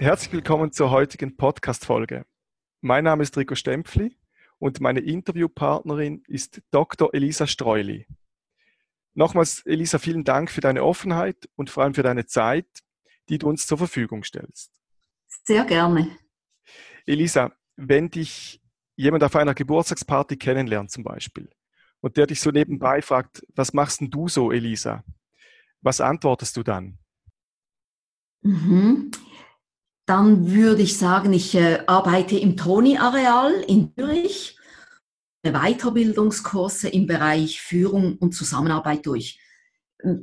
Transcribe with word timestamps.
Herzlich 0.00 0.32
willkommen 0.32 0.72
zur 0.72 0.90
heutigen 0.90 1.36
Podcast-Folge. 1.36 2.24
Mein 2.80 3.04
Name 3.04 3.22
ist 3.22 3.36
Rico 3.36 3.54
Stempfli 3.54 4.16
und 4.58 4.80
meine 4.80 5.00
Interviewpartnerin 5.00 6.22
ist 6.26 6.62
Dr. 6.70 7.12
Elisa 7.12 7.46
Streuli. 7.46 8.06
Nochmals, 9.12 9.60
Elisa, 9.66 9.98
vielen 9.98 10.24
Dank 10.24 10.50
für 10.50 10.62
deine 10.62 10.84
Offenheit 10.84 11.50
und 11.54 11.68
vor 11.68 11.82
allem 11.82 11.92
für 11.92 12.02
deine 12.02 12.24
Zeit, 12.24 12.66
die 13.28 13.36
du 13.36 13.50
uns 13.50 13.66
zur 13.66 13.76
Verfügung 13.76 14.24
stellst. 14.24 14.72
Sehr 15.44 15.66
gerne. 15.66 16.16
Elisa, 17.04 17.52
wenn 17.76 18.08
dich 18.08 18.62
jemand 18.96 19.22
auf 19.22 19.36
einer 19.36 19.52
Geburtstagsparty 19.52 20.38
kennenlernt 20.38 20.90
zum 20.90 21.04
Beispiel 21.04 21.50
und 22.00 22.16
der 22.16 22.26
dich 22.26 22.40
so 22.40 22.50
nebenbei 22.50 23.02
fragt, 23.02 23.46
was 23.54 23.74
machst 23.74 24.00
denn 24.00 24.08
du 24.08 24.28
so, 24.28 24.50
Elisa? 24.50 25.04
Was 25.82 26.00
antwortest 26.00 26.56
du 26.56 26.62
dann? 26.62 26.98
Mhm 28.40 29.10
dann 30.10 30.50
würde 30.50 30.82
ich 30.82 30.98
sagen, 30.98 31.32
ich 31.32 31.54
äh, 31.54 31.84
arbeite 31.86 32.36
im 32.36 32.56
Toni-Areal 32.56 33.52
in 33.68 33.94
Zürich, 33.94 34.58
Weiterbildungskurse 35.44 36.88
im 36.88 37.06
Bereich 37.06 37.62
Führung 37.62 38.18
und 38.18 38.34
Zusammenarbeit 38.34 39.06
durch. 39.06 39.38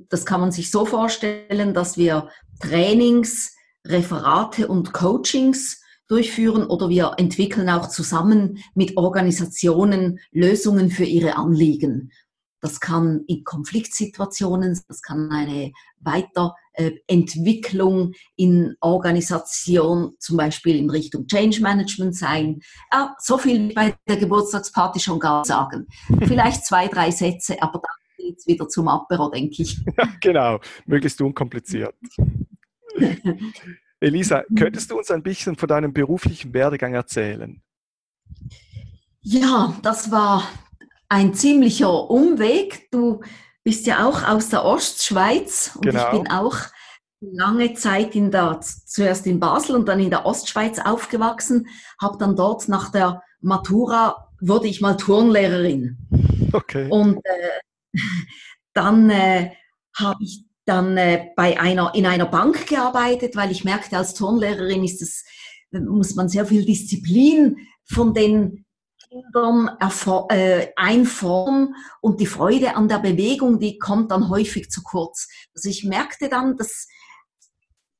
Das 0.09 0.25
kann 0.25 0.41
man 0.41 0.51
sich 0.51 0.71
so 0.71 0.85
vorstellen, 0.85 1.73
dass 1.73 1.95
wir 1.95 2.27
Trainings, 2.59 3.55
Referate 3.85 4.67
und 4.67 4.91
Coachings 4.91 5.81
durchführen 6.09 6.65
oder 6.65 6.89
wir 6.89 7.13
entwickeln 7.15 7.69
auch 7.69 7.87
zusammen 7.87 8.61
mit 8.75 8.97
Organisationen 8.97 10.19
Lösungen 10.31 10.91
für 10.91 11.05
ihre 11.05 11.37
Anliegen. 11.37 12.11
Das 12.59 12.79
kann 12.79 13.23
in 13.27 13.43
Konfliktsituationen, 13.43 14.79
das 14.87 15.01
kann 15.01 15.29
eine 15.31 15.71
Weiterentwicklung 15.99 18.13
in 18.35 18.75
Organisation, 18.81 20.15
zum 20.19 20.37
Beispiel 20.37 20.77
in 20.77 20.89
Richtung 20.89 21.27
Change 21.27 21.61
Management 21.61 22.15
sein. 22.15 22.59
Ja, 22.91 23.15
so 23.19 23.37
viel 23.37 23.73
bei 23.73 23.95
der 24.07 24.17
Geburtstagsparty 24.17 24.99
schon 24.99 25.19
gar 25.19 25.45
sagen. 25.45 25.87
Vielleicht 26.25 26.65
zwei, 26.65 26.87
drei 26.87 27.11
Sätze, 27.11 27.61
aber 27.61 27.79
dann 27.79 27.91
geht 28.17 28.39
es 28.39 28.47
wieder 28.47 28.67
zum 28.67 28.87
Apero, 28.87 29.29
denke 29.29 29.61
ich. 29.61 29.79
Ja, 29.97 30.09
genau, 30.19 30.59
möglichst 30.85 31.21
unkompliziert. 31.21 31.95
Elisa, 33.99 34.43
könntest 34.55 34.91
du 34.91 34.97
uns 34.97 35.09
ein 35.09 35.23
bisschen 35.23 35.55
von 35.55 35.67
deinem 35.67 35.91
beruflichen 35.91 36.53
Werdegang 36.53 36.93
erzählen? 36.93 37.63
Ja, 39.21 39.75
das 39.81 40.11
war 40.11 40.47
ein 41.09 41.33
ziemlicher 41.33 42.09
Umweg. 42.09 42.89
Du 42.91 43.21
bist 43.63 43.85
ja 43.85 44.07
auch 44.07 44.27
aus 44.27 44.49
der 44.49 44.63
Ostschweiz 44.63 45.71
und 45.75 45.83
genau. 45.83 46.05
ich 46.05 46.11
bin 46.11 46.29
auch 46.29 46.57
lange 47.19 47.73
Zeit 47.73 48.15
in 48.15 48.31
der, 48.31 48.59
zuerst 48.61 49.25
in 49.25 49.39
Basel 49.39 49.75
und 49.75 49.87
dann 49.87 49.99
in 49.99 50.09
der 50.09 50.25
Ostschweiz 50.25 50.79
aufgewachsen, 50.79 51.67
habe 52.01 52.17
dann 52.17 52.35
dort 52.35 52.67
nach 52.67 52.91
der 52.91 53.21
Matura, 53.41 54.29
wurde 54.39 54.67
ich 54.67 54.81
mal 54.81 54.95
Turnlehrerin. 54.95 55.97
Okay. 56.53 56.87
Und 56.89 57.17
äh, 57.23 57.93
dann 58.73 59.09
äh, 59.09 59.51
habe 59.95 60.23
ich 60.23 60.45
dann 60.65 60.97
äh, 60.97 61.29
bei 61.35 61.59
einer, 61.59 61.95
in 61.95 62.05
einer 62.05 62.25
Bank 62.25 62.67
gearbeitet, 62.67 63.35
weil 63.35 63.51
ich 63.51 63.63
merkte, 63.63 63.97
als 63.97 64.13
Turnlehrerin 64.13 64.83
ist 64.83 65.01
es, 65.01 65.23
muss 65.71 66.15
man 66.15 66.29
sehr 66.29 66.45
viel 66.45 66.65
Disziplin 66.65 67.57
von 67.85 68.13
den 68.13 68.65
Kindern 69.09 69.69
äh, 70.29 70.67
einformen 70.75 71.75
und 72.01 72.19
die 72.19 72.25
Freude 72.25 72.75
an 72.75 72.87
der 72.87 72.99
Bewegung, 72.99 73.59
die 73.59 73.77
kommt 73.77 74.11
dann 74.11 74.29
häufig 74.29 74.69
zu 74.69 74.83
kurz. 74.83 75.27
Also 75.55 75.69
ich 75.69 75.83
merkte 75.83 76.29
dann, 76.29 76.57
das 76.57 76.87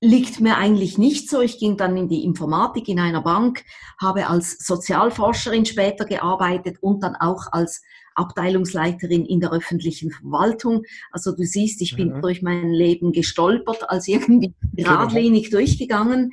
liegt 0.01 0.39
mir 0.39 0.57
eigentlich 0.57 0.97
nicht 0.97 1.29
so. 1.29 1.41
Ich 1.41 1.59
ging 1.59 1.77
dann 1.77 1.97
in 1.97 2.07
die 2.07 2.23
Informatik 2.23 2.87
in 2.87 2.99
einer 2.99 3.21
Bank, 3.21 3.63
habe 3.99 4.27
als 4.27 4.57
Sozialforscherin 4.59 5.65
später 5.65 6.05
gearbeitet 6.05 6.77
und 6.81 7.03
dann 7.03 7.15
auch 7.15 7.51
als 7.51 7.81
Abteilungsleiterin 8.15 9.25
in 9.25 9.39
der 9.39 9.51
öffentlichen 9.51 10.11
Verwaltung. 10.11 10.83
Also 11.11 11.35
du 11.35 11.43
siehst, 11.43 11.81
ich 11.81 11.95
bin 11.95 12.15
mhm. 12.15 12.21
durch 12.21 12.41
mein 12.41 12.71
Leben 12.71 13.11
gestolpert, 13.11 13.89
als 13.89 14.07
irgendwie 14.07 14.53
geradlinig 14.73 15.49
durchgegangen. 15.51 16.31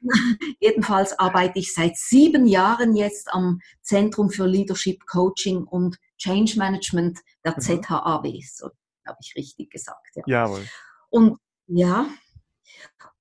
Jedenfalls 0.60 1.18
arbeite 1.18 1.58
ich 1.58 1.74
seit 1.74 1.96
sieben 1.96 2.46
Jahren 2.46 2.96
jetzt 2.96 3.32
am 3.32 3.60
Zentrum 3.82 4.30
für 4.30 4.46
Leadership 4.46 5.04
Coaching 5.06 5.64
und 5.64 5.98
Change 6.16 6.58
Management 6.58 7.18
der 7.44 7.54
mhm. 7.56 7.60
ZHAW. 7.60 8.42
So 8.52 8.70
habe 9.06 9.18
ich 9.20 9.34
richtig 9.36 9.70
gesagt. 9.70 10.16
Ja. 10.16 10.22
Jawohl. 10.26 10.66
Und 11.10 11.38
ja, 11.66 12.08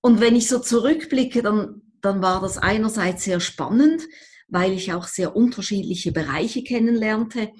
und 0.01 0.21
wenn 0.21 0.35
ich 0.35 0.47
so 0.47 0.59
zurückblicke, 0.59 1.41
dann, 1.41 1.81
dann 2.01 2.21
war 2.21 2.41
das 2.41 2.57
einerseits 2.57 3.23
sehr 3.23 3.39
spannend, 3.39 4.03
weil 4.47 4.71
ich 4.71 4.93
auch 4.93 5.05
sehr 5.05 5.35
unterschiedliche 5.35 6.11
Bereiche 6.11 6.63
kennenlernte. 6.63 7.51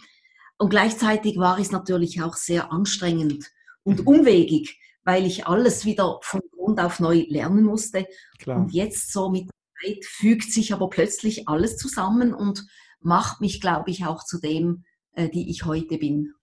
Und 0.57 0.69
gleichzeitig 0.69 1.37
war 1.37 1.59
es 1.59 1.71
natürlich 1.71 2.21
auch 2.21 2.35
sehr 2.35 2.71
anstrengend 2.71 3.51
und 3.83 4.01
mhm. 4.01 4.07
umwegig, 4.07 4.79
weil 5.03 5.25
ich 5.25 5.45
alles 5.45 5.85
wieder 5.85 6.19
von 6.21 6.41
Grund 6.77 6.85
auf 6.85 6.99
neu 6.99 7.25
lernen 7.27 7.63
musste. 7.63 8.07
Klar. 8.39 8.57
Und 8.57 8.73
jetzt 8.73 9.11
so 9.11 9.29
mit 9.29 9.49
der 9.49 9.93
Zeit 9.93 10.05
fügt 10.05 10.51
sich 10.51 10.73
aber 10.73 10.89
plötzlich 10.89 11.47
alles 11.47 11.77
zusammen 11.77 12.33
und 12.33 12.65
macht 12.99 13.41
mich, 13.41 13.61
glaube 13.61 13.91
ich, 13.91 14.05
auch 14.05 14.23
zu 14.23 14.39
dem, 14.39 14.83
äh, 15.13 15.29
die 15.29 15.49
ich 15.49 15.65
heute 15.65 15.97
bin. 15.97 16.33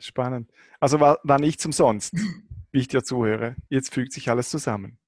Spannend. 0.00 0.50
Also 0.80 1.00
war, 1.00 1.18
war 1.24 1.40
nichts 1.40 1.64
umsonst, 1.66 2.14
wie 2.72 2.80
ich 2.80 2.88
dir 2.88 3.02
zuhöre. 3.02 3.56
Jetzt 3.68 3.94
fügt 3.94 4.12
sich 4.12 4.30
alles 4.30 4.50
zusammen. 4.50 4.98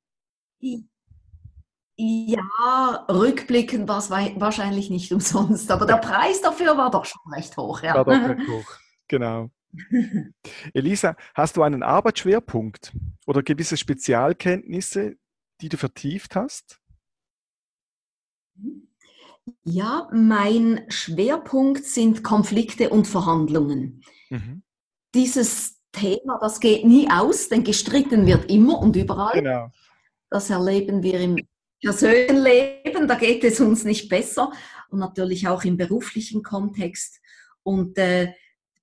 Ja, 1.96 3.06
rückblickend 3.08 3.88
war 3.88 3.98
es 3.98 4.10
wahrscheinlich 4.10 4.90
nicht 4.90 5.12
umsonst, 5.12 5.70
aber 5.70 5.86
der 5.86 5.96
Preis 5.96 6.40
dafür 6.40 6.76
war 6.76 6.90
doch 6.90 7.04
schon 7.04 7.32
recht 7.32 7.56
hoch. 7.56 7.82
Ja. 7.82 7.94
War 7.94 8.04
doch 8.04 8.12
recht 8.12 8.48
hoch, 8.48 8.76
genau. 9.06 9.50
Elisa, 10.74 11.16
hast 11.34 11.56
du 11.56 11.62
einen 11.62 11.82
Arbeitsschwerpunkt 11.82 12.92
oder 13.26 13.42
gewisse 13.42 13.76
Spezialkenntnisse, 13.76 15.16
die 15.60 15.68
du 15.68 15.76
vertieft 15.76 16.36
hast? 16.36 16.80
Ja, 19.64 20.08
mein 20.12 20.84
Schwerpunkt 20.88 21.84
sind 21.84 22.22
Konflikte 22.22 22.90
und 22.90 23.06
Verhandlungen. 23.06 24.02
Mhm. 24.28 24.62
Dieses 25.14 25.80
Thema, 25.92 26.38
das 26.40 26.60
geht 26.60 26.84
nie 26.84 27.10
aus, 27.10 27.48
denn 27.48 27.64
gestritten 27.64 28.26
wird 28.26 28.50
immer 28.50 28.78
und 28.78 28.96
überall. 28.96 29.34
Genau. 29.34 29.70
Das 30.28 30.50
erleben 30.50 31.02
wir 31.02 31.20
im 31.20 31.36
persönlichen 31.82 32.36
Leben, 32.36 33.08
da 33.08 33.16
geht 33.16 33.42
es 33.42 33.60
uns 33.60 33.84
nicht 33.84 34.08
besser 34.08 34.52
und 34.90 35.00
natürlich 35.00 35.48
auch 35.48 35.64
im 35.64 35.76
beruflichen 35.76 36.42
Kontext. 36.42 37.20
Und 37.62 37.98
äh, 37.98 38.32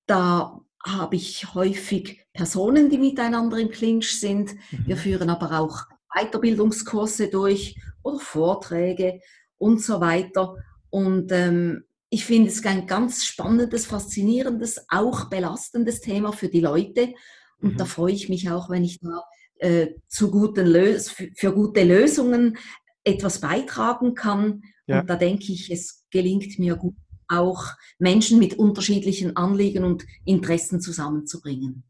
da 0.06 0.60
habe 0.86 1.16
ich 1.16 1.54
häufig 1.54 2.24
Personen, 2.34 2.90
die 2.90 2.98
miteinander 2.98 3.58
im 3.58 3.70
Clinch 3.70 4.20
sind. 4.20 4.56
Wir 4.86 4.96
mhm. 4.96 5.00
führen 5.00 5.30
aber 5.30 5.60
auch 5.60 5.84
Weiterbildungskurse 6.16 7.30
durch 7.30 7.76
oder 8.04 8.20
Vorträge 8.20 9.20
und 9.58 9.82
so 9.82 10.00
weiter. 10.00 10.56
Und 10.90 11.32
ähm, 11.32 11.84
ich 12.10 12.26
finde 12.26 12.50
es 12.50 12.66
ein 12.66 12.88
ganz 12.88 13.26
spannendes, 13.26 13.86
faszinierendes, 13.86 14.86
auch 14.90 15.30
belastendes 15.30 16.00
Thema 16.00 16.32
für 16.32 16.48
die 16.48 16.62
Leute. 16.62 17.14
Und 17.62 17.74
mhm. 17.74 17.78
da 17.78 17.86
freue 17.86 18.14
ich 18.14 18.30
mich 18.30 18.50
auch, 18.50 18.70
wenn 18.70 18.84
ich 18.84 19.00
da 19.00 19.24
äh, 19.60 19.88
zu 20.08 20.32
guten 20.32 20.68
Lös 20.68 21.10
für 21.10 21.54
gute 21.54 21.84
Lösungen 21.84 22.58
etwas 23.04 23.42
beitragen 23.42 24.14
kann. 24.16 24.62
Ja. 24.86 25.02
Und 25.02 25.10
da 25.10 25.16
denke 25.16 25.52
ich, 25.52 25.72
es 25.72 26.06
gelingt 26.12 26.60
mir 26.60 26.76
gut, 26.76 26.96
auch 27.28 27.64
Menschen 28.00 28.40
mit 28.40 28.56
unterschiedlichen 28.56 29.36
Anliegen 29.36 29.84
und 29.84 30.06
Interessen 30.26 30.82
zusammenzubringen. 30.82 31.84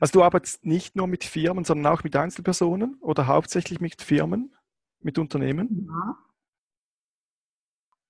Also 0.00 0.12
du 0.12 0.22
arbeitest 0.24 0.64
nicht 0.64 0.96
nur 0.96 1.06
mit 1.06 1.24
Firmen, 1.24 1.64
sondern 1.64 1.92
auch 1.92 2.02
mit 2.02 2.16
Einzelpersonen 2.16 2.96
oder 3.00 3.26
hauptsächlich 3.26 3.80
mit 3.80 4.02
Firmen, 4.02 4.54
mit 5.00 5.18
Unternehmen? 5.18 5.88
Ja. 5.88 6.18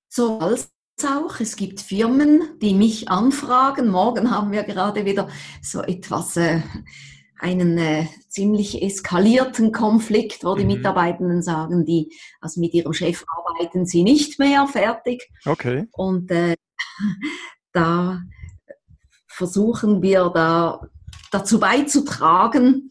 So 0.09 0.39
als 0.39 0.73
auch. 1.05 1.39
Es 1.41 1.57
gibt 1.57 1.81
Firmen, 1.81 2.59
die 2.61 2.75
mich 2.75 3.09
anfragen. 3.09 3.89
Morgen 3.89 4.31
haben 4.31 4.51
wir 4.51 4.65
gerade 4.65 5.05
wieder 5.05 5.29
so 5.63 5.83
etwas 5.83 6.37
äh, 6.37 6.63
einen 7.39 7.79
äh, 7.79 8.07
ziemlich 8.29 8.83
eskalierten 8.83 9.71
Konflikt, 9.71 10.45
wo 10.45 10.55
die 10.55 10.65
mhm. 10.65 10.73
Mitarbeitenden 10.75 11.43
sagen, 11.43 11.85
die, 11.85 12.13
also 12.41 12.61
mit 12.61 12.75
ihrem 12.75 12.93
Chef 12.93 13.25
arbeiten 13.58 13.87
sie 13.87 14.02
nicht 14.02 14.38
mehr, 14.38 14.66
fertig. 14.66 15.28
Okay. 15.44 15.87
Und 15.93 16.31
äh, 16.31 16.55
da 17.72 18.20
versuchen 19.26 20.02
wir 20.02 20.31
da 20.34 20.81
dazu 21.31 21.60
beizutragen. 21.60 22.90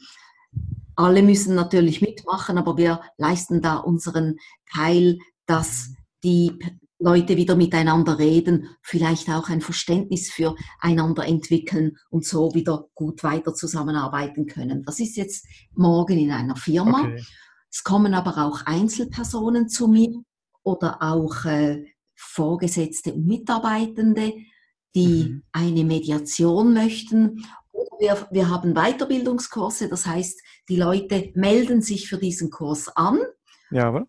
Alle 0.96 1.22
müssen 1.22 1.56
natürlich 1.56 2.02
mitmachen, 2.02 2.58
aber 2.58 2.78
wir 2.78 3.02
leisten 3.18 3.62
da 3.62 3.78
unseren 3.78 4.38
Teil, 4.72 5.20
dass 5.46 5.92
die 6.24 6.58
Leute 7.00 7.38
wieder 7.38 7.56
miteinander 7.56 8.18
reden, 8.18 8.70
vielleicht 8.82 9.30
auch 9.30 9.50
ein 9.50 9.62
Verständnis 9.62 10.32
füreinander 10.32 11.28
entwickeln 11.28 11.98
und 12.10 12.26
so 12.26 12.56
wieder 12.56 12.88
gut 12.96 13.24
weiter 13.24 13.54
zusammenarbeiten 13.54 14.48
können. 14.48 14.84
Das 14.84 15.00
ist 15.00 15.16
jetzt 15.16 15.46
morgen 15.76 16.18
in 16.18 16.32
einer 16.32 16.56
Firma. 16.56 17.02
Okay. 17.02 17.24
Es 17.72 17.84
kommen 17.84 18.16
aber 18.16 18.44
auch 18.44 18.66
Einzelpersonen 18.66 19.70
zu 19.70 19.88
mir 19.88 20.24
oder 20.68 21.02
auch 21.02 21.46
äh, 21.46 21.86
Vorgesetzte 22.14 23.14
und 23.14 23.26
Mitarbeitende, 23.26 24.34
die 24.94 25.30
mhm. 25.30 25.44
eine 25.54 25.86
Mediation 25.86 26.74
möchten. 26.74 27.46
Wir, 28.00 28.28
wir 28.32 28.50
haben 28.50 28.74
Weiterbildungskurse, 28.74 29.88
das 29.88 30.06
heißt, 30.06 30.42
die 30.68 30.76
Leute 30.76 31.32
melden 31.36 31.82
sich 31.82 32.10
für 32.10 32.18
diesen 32.18 32.50
Kurs 32.50 32.90
an. 32.98 33.20
Ja, 33.72 33.88
aber 33.88 34.08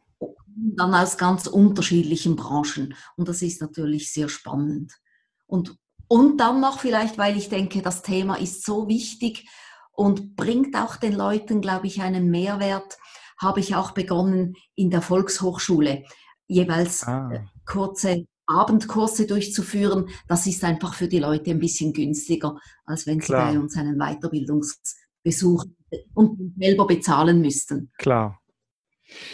dann 0.50 0.92
aus 0.94 1.16
ganz 1.16 1.46
unterschiedlichen 1.46 2.34
Branchen. 2.34 2.94
Und 3.16 3.28
das 3.28 3.42
ist 3.42 3.60
natürlich 3.60 4.12
sehr 4.12 4.28
spannend. 4.28 4.92
Und, 5.46 5.76
und 6.08 6.38
dann 6.38 6.60
noch 6.60 6.80
vielleicht, 6.80 7.16
weil 7.16 7.36
ich 7.36 7.48
denke, 7.48 7.80
das 7.80 8.02
Thema 8.02 8.34
ist 8.34 8.64
so 8.64 8.88
wichtig 8.88 9.48
und 9.92 10.34
bringt 10.34 10.74
auch 10.76 10.96
den 10.96 11.12
Leuten, 11.12 11.60
glaube 11.60 11.86
ich, 11.86 12.00
einen 12.02 12.28
Mehrwert, 12.30 12.98
habe 13.40 13.60
ich 13.60 13.76
auch 13.76 13.92
begonnen 13.92 14.56
in 14.74 14.90
der 14.90 15.02
Volkshochschule 15.02 16.02
jeweils 16.48 17.04
ah. 17.06 17.30
Äh, 17.32 17.40
kurze 17.64 18.26
Abendkurse 18.46 19.26
durchzuführen. 19.26 20.08
Das 20.26 20.46
ist 20.46 20.64
einfach 20.64 20.94
für 20.94 21.06
die 21.06 21.18
Leute 21.18 21.50
ein 21.50 21.60
bisschen 21.60 21.92
günstiger, 21.92 22.58
als 22.84 23.06
wenn 23.06 23.20
Klar. 23.20 23.52
sie 23.52 23.56
bei 23.56 23.62
uns 23.62 23.76
einen 23.76 23.98
Weiterbildungsbesuch 23.98 25.64
und 26.14 26.54
selber 26.58 26.86
bezahlen 26.86 27.40
müssten. 27.40 27.92
Klar. 27.98 28.40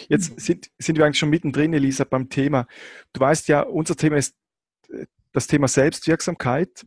Jetzt 0.07 0.33
mhm. 0.33 0.39
sind, 0.39 0.71
sind 0.77 0.97
wir 0.97 1.05
eigentlich 1.05 1.19
schon 1.19 1.29
mittendrin, 1.29 1.73
Elisa, 1.73 2.03
beim 2.03 2.29
Thema. 2.29 2.67
Du 3.13 3.21
weißt 3.21 3.47
ja, 3.47 3.61
unser 3.61 3.95
Thema 3.95 4.17
ist 4.17 4.35
äh, 4.89 5.05
das 5.31 5.47
Thema 5.47 5.67
Selbstwirksamkeit. 5.67 6.85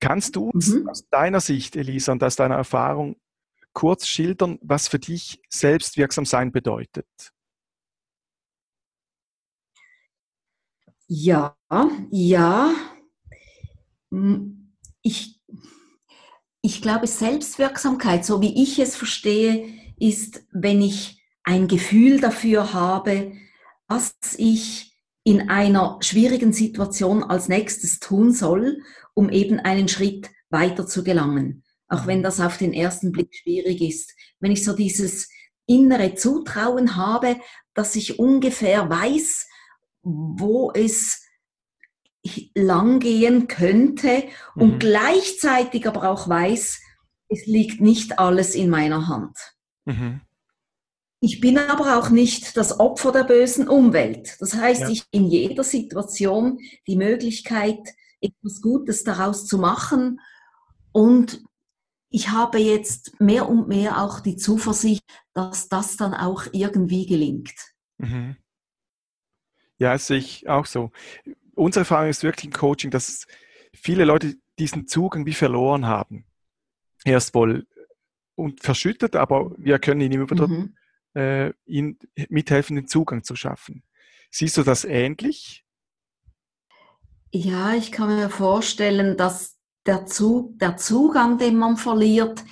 Kannst 0.00 0.36
du 0.36 0.50
mhm. 0.52 0.88
aus 0.88 1.08
deiner 1.08 1.40
Sicht, 1.40 1.76
Elisa, 1.76 2.12
und 2.12 2.22
aus 2.22 2.36
deiner 2.36 2.56
Erfahrung 2.56 3.16
kurz 3.72 4.06
schildern, 4.06 4.58
was 4.62 4.88
für 4.88 4.98
dich 4.98 5.40
selbstwirksam 5.48 6.24
sein 6.24 6.52
bedeutet? 6.52 7.06
Ja, 11.12 11.56
ja. 12.12 12.72
Hm, 14.12 14.76
ich, 15.02 15.42
ich 16.62 16.82
glaube, 16.82 17.08
Selbstwirksamkeit, 17.08 18.24
so 18.24 18.40
wie 18.40 18.62
ich 18.62 18.78
es 18.78 18.94
verstehe, 18.94 19.66
ist, 19.98 20.44
wenn 20.52 20.80
ich 20.80 21.20
ein 21.42 21.66
Gefühl 21.66 22.20
dafür 22.20 22.72
habe, 22.74 23.32
was 23.88 24.14
ich 24.36 24.94
in 25.24 25.50
einer 25.50 25.98
schwierigen 26.00 26.52
Situation 26.52 27.24
als 27.24 27.48
nächstes 27.48 27.98
tun 27.98 28.32
soll, 28.32 28.80
um 29.12 29.30
eben 29.30 29.58
einen 29.58 29.88
Schritt 29.88 30.30
weiter 30.48 30.86
zu 30.86 31.02
gelangen. 31.02 31.64
Auch 31.88 32.06
wenn 32.06 32.22
das 32.22 32.38
auf 32.38 32.56
den 32.56 32.72
ersten 32.72 33.10
Blick 33.10 33.34
schwierig 33.34 33.80
ist. 33.80 34.14
Wenn 34.38 34.52
ich 34.52 34.64
so 34.64 34.74
dieses 34.74 35.28
innere 35.66 36.14
Zutrauen 36.14 36.94
habe, 36.94 37.40
dass 37.74 37.96
ich 37.96 38.20
ungefähr 38.20 38.88
weiß, 38.88 39.48
wo 40.02 40.72
es 40.72 41.22
langgehen 42.54 43.48
könnte 43.48 44.24
und 44.54 44.74
mhm. 44.74 44.78
gleichzeitig 44.78 45.86
aber 45.86 46.10
auch 46.10 46.28
weiß, 46.28 46.80
es 47.28 47.46
liegt 47.46 47.80
nicht 47.80 48.18
alles 48.18 48.54
in 48.54 48.68
meiner 48.68 49.08
Hand. 49.08 49.36
Mhm. 49.84 50.20
Ich 51.20 51.40
bin 51.40 51.58
aber 51.58 51.98
auch 51.98 52.08
nicht 52.08 52.56
das 52.56 52.80
Opfer 52.80 53.12
der 53.12 53.24
bösen 53.24 53.68
Umwelt. 53.68 54.36
Das 54.40 54.54
heißt, 54.54 54.82
ja. 54.82 54.88
ich 54.88 55.04
in 55.10 55.26
jeder 55.26 55.64
Situation 55.64 56.58
die 56.86 56.96
Möglichkeit, 56.96 57.78
etwas 58.20 58.62
Gutes 58.62 59.04
daraus 59.04 59.46
zu 59.46 59.58
machen. 59.58 60.20
Und 60.92 61.42
ich 62.08 62.30
habe 62.30 62.58
jetzt 62.58 63.20
mehr 63.20 63.48
und 63.48 63.68
mehr 63.68 64.02
auch 64.02 64.20
die 64.20 64.36
Zuversicht, 64.36 65.04
dass 65.34 65.68
das 65.68 65.96
dann 65.96 66.14
auch 66.14 66.44
irgendwie 66.52 67.06
gelingt. 67.06 67.54
Mhm. 67.98 68.36
Ja, 69.80 69.94
das 69.94 70.06
sehe 70.06 70.18
ich 70.18 70.48
auch 70.48 70.66
so. 70.66 70.92
Unsere 71.56 71.80
Erfahrung 71.80 72.08
ist 72.08 72.22
wirklich 72.22 72.44
im 72.44 72.52
Coaching, 72.52 72.92
dass 72.92 73.26
viele 73.74 74.04
Leute 74.04 74.36
diesen 74.60 74.86
Zugang 74.86 75.26
wie 75.26 75.34
verloren 75.34 75.86
haben. 75.86 76.26
Erst 77.04 77.34
wohl 77.34 77.66
und 78.36 78.62
verschüttet, 78.62 79.16
aber 79.16 79.52
wir 79.58 79.80
können 79.80 80.00
ihn 80.00 80.12
immer 80.12 80.30
wieder 80.30 80.46
mhm 80.46 80.76
äh, 81.14 81.52
ihnen 81.66 81.98
mithelfen, 82.28 82.76
den 82.76 82.86
Zugang 82.86 83.24
zu 83.24 83.36
schaffen. 83.36 83.82
Siehst 84.30 84.56
du 84.56 84.62
das 84.62 84.84
ähnlich? 84.84 85.64
Ja, 87.32 87.74
ich 87.74 87.92
kann 87.92 88.08
mir 88.08 88.30
vorstellen, 88.30 89.16
dass 89.16 89.56
der, 89.86 90.06
Zug, 90.06 90.58
der 90.58 90.76
Zugang, 90.76 91.38
den 91.38 91.56
man 91.56 91.76
verliert, 91.76 92.44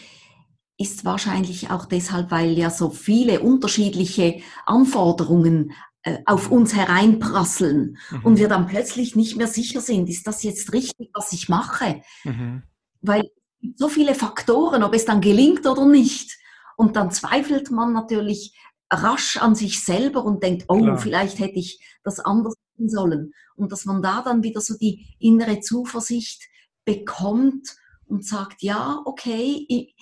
ist 0.77 1.05
wahrscheinlich 1.05 1.71
auch 1.71 1.87
deshalb, 1.87 2.31
weil 2.31 2.57
ja 2.57 2.71
so 2.71 2.91
viele 2.91 3.41
unterschiedliche 3.41 4.41
Anforderungen 4.65 5.71
äh, 5.71 5.75
auf 6.27 6.51
uns 6.51 6.75
hereinprasseln 6.75 7.99
mhm. 8.11 8.21
und 8.25 8.39
wir 8.39 8.49
dann 8.49 8.67
plötzlich 8.67 9.17
nicht 9.17 9.37
mehr 9.37 9.49
sicher 9.49 9.81
sind, 9.81 10.09
ist 10.09 10.27
das 10.27 10.43
jetzt 10.43 10.73
richtig, 10.73 11.11
was 11.15 11.33
ich 11.33 11.49
mache? 11.49 12.03
Mhm. 12.25 12.63
Weil 13.01 13.31
so 13.77 13.89
viele 13.89 14.15
Faktoren, 14.15 14.83
ob 14.83 14.95
es 14.95 15.05
dann 15.05 15.21
gelingt 15.21 15.67
oder 15.67 15.87
nicht. 15.87 16.39
Und 16.77 16.97
dann 16.97 17.11
zweifelt 17.11 17.71
man 17.71 17.93
natürlich 17.93 18.57
rasch 18.91 19.37
an 19.37 19.55
sich 19.55 19.85
selber 19.85 20.25
und 20.25 20.43
denkt, 20.43 20.67
oh, 20.69 20.79
Klar. 20.79 20.99
vielleicht 20.99 21.39
hätte 21.39 21.59
ich 21.59 21.81
das 22.05 22.21
anders 22.21 22.55
tun 22.77 22.89
sollen. 22.89 23.33
Und 23.57 23.73
dass 23.73 23.85
man 23.85 24.03
da 24.03 24.23
dann 24.23 24.43
wieder 24.43 24.61
so 24.61 24.77
die 24.77 25.17
innere 25.19 25.61
Zuversicht 25.61 26.45
bekommt 26.85 27.77
und 28.07 28.25
sagt, 28.25 28.63
ja, 28.63 29.03
okay, 29.05 29.67
ich, 29.69 29.95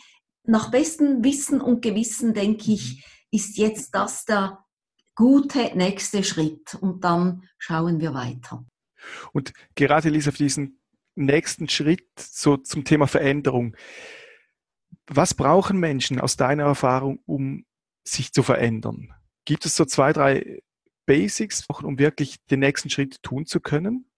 nach 0.45 0.71
bestem 0.71 1.25
Wissen 1.25 1.61
und 1.61 1.83
Gewissen 1.83 2.35
denke 2.35 2.73
ich, 2.73 2.97
mhm. 2.97 3.39
ist 3.39 3.57
jetzt 3.57 3.95
das 3.95 4.25
der 4.25 4.65
gute 5.17 5.77
nächste 5.77 6.23
Schritt 6.23 6.75
und 6.75 7.03
dann 7.03 7.43
schauen 7.59 7.99
wir 8.01 8.15
weiter. 8.15 8.65
Und 9.33 9.53
gerade 9.75 10.09
Lisa, 10.09 10.31
auf 10.31 10.37
diesen 10.37 10.79
nächsten 11.17 11.69
Schritt 11.69 12.09
so 12.19 12.57
zum 12.57 12.85
Thema 12.85 13.09
Veränderung 13.09 13.75
was 15.09 15.35
brauchen 15.35 15.79
Menschen 15.79 16.21
aus 16.21 16.37
deiner 16.37 16.65
Erfahrung, 16.65 17.21
um 17.27 17.65
sich 18.05 18.33
zu 18.33 18.43
verändern? 18.43 19.13
Gibt 19.45 19.65
es 19.67 19.77
so 19.77 19.85
zwei, 19.85 20.13
drei 20.13 20.63
Basics, 21.07 21.65
um 21.83 21.99
wirklich 21.99 22.37
den 22.51 22.61
nächsten 22.61 22.91
Schritt 22.91 23.23
tun 23.23 23.47
zu 23.47 23.61
können? 23.61 24.11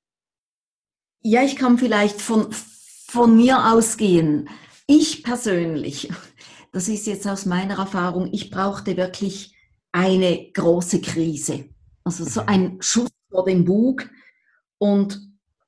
Ja, 1.20 1.42
ich 1.42 1.56
kann 1.56 1.78
vielleicht 1.78 2.20
von, 2.20 2.50
von 2.52 3.36
mir 3.36 3.72
ausgehen. 3.72 4.48
Ich 4.86 5.22
persönlich, 5.22 6.10
das 6.72 6.88
ist 6.88 7.06
jetzt 7.06 7.26
aus 7.26 7.44
meiner 7.44 7.78
Erfahrung, 7.78 8.30
ich 8.32 8.50
brauchte 8.50 8.96
wirklich 8.96 9.54
eine 9.92 10.50
große 10.52 11.00
Krise. 11.00 11.68
Also 12.04 12.24
so 12.24 12.42
mhm. 12.42 12.48
ein 12.48 12.76
Schuss 12.80 13.10
vor 13.30 13.44
dem 13.44 13.64
Bug. 13.64 14.08
Und 14.78 15.20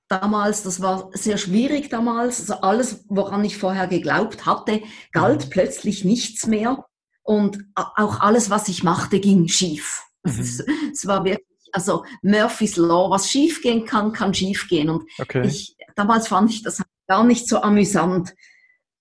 damals, 0.09 0.62
das 0.62 0.81
war 0.81 1.11
sehr 1.12 1.39
schwierig 1.39 1.89
damals. 1.89 2.41
Also 2.41 2.62
alles, 2.62 3.05
woran 3.09 3.45
ich 3.45 3.57
vorher 3.57 3.87
geglaubt 3.87 4.47
hatte, 4.47 4.83
galt 5.12 5.47
mhm. 5.47 5.50
plötzlich 5.50 6.05
nichts 6.05 6.47
mehr. 6.47 6.85
Und 7.23 7.65
auch 7.75 8.21
alles, 8.21 8.50
was 8.50 8.69
ich 8.69 8.83
machte, 8.83 9.21
ging 9.21 9.49
schief. 9.49 10.05
Mhm. 10.23 10.39
Es, 10.39 10.62
es, 10.93 11.07
war 11.07 11.25
wirklich, 11.25 11.71
also 11.73 12.05
Murphy's 12.21 12.77
Law, 12.77 13.09
was 13.09 13.31
schief 13.31 13.62
gehen 13.62 13.87
kann, 13.87 14.12
kann 14.12 14.35
schief 14.35 14.69
gehen. 14.69 14.91
Und 14.91 15.05
okay. 15.19 15.47
ich, 15.47 15.79
damals 15.97 16.29
fand 16.29 16.50
ich 16.50 16.62
das 16.62 16.83
gar 17.09 17.25
nicht 17.25 17.49
so 17.49 17.62
amüsant. 17.62 18.35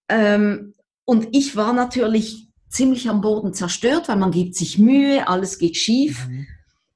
Ähm, 0.07 0.75
und 1.03 1.27
ich 1.35 1.57
war 1.57 1.73
natürlich 1.73 2.48
ziemlich 2.69 3.09
am 3.09 3.21
Boden 3.21 3.53
zerstört, 3.53 4.07
weil 4.07 4.17
man 4.17 4.31
gibt 4.31 4.55
sich 4.55 4.77
Mühe, 4.77 5.27
alles 5.27 5.57
geht 5.57 5.75
schief. 5.75 6.27
Mhm. 6.27 6.47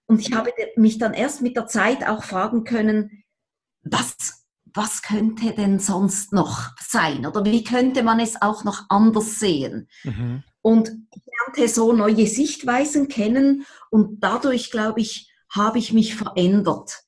Und 0.05 0.19
ich 0.19 0.33
habe 0.33 0.51
mich 0.75 0.97
dann 0.99 1.13
erst 1.13 1.41
mit 1.41 1.55
der 1.55 1.67
Zeit 1.67 2.07
auch 2.07 2.23
fragen 2.23 2.63
können, 2.63 3.23
was, 3.83 4.45
was 4.73 5.01
könnte 5.01 5.53
denn 5.53 5.79
sonst 5.79 6.33
noch 6.33 6.69
sein? 6.79 7.25
Oder 7.25 7.43
wie 7.45 7.63
könnte 7.63 8.03
man 8.03 8.19
es 8.19 8.41
auch 8.41 8.63
noch 8.63 8.85
anders 8.89 9.39
sehen? 9.39 9.89
Mhm. 10.03 10.43
Und 10.61 10.89
ich 11.13 11.23
lernte 11.25 11.73
so 11.73 11.93
neue 11.93 12.27
Sichtweisen 12.27 13.07
kennen 13.07 13.65
und 13.89 14.23
dadurch, 14.23 14.71
glaube 14.71 15.01
ich, 15.01 15.31
habe 15.49 15.79
ich 15.79 15.93
mich 15.93 16.15
verändert. 16.15 17.03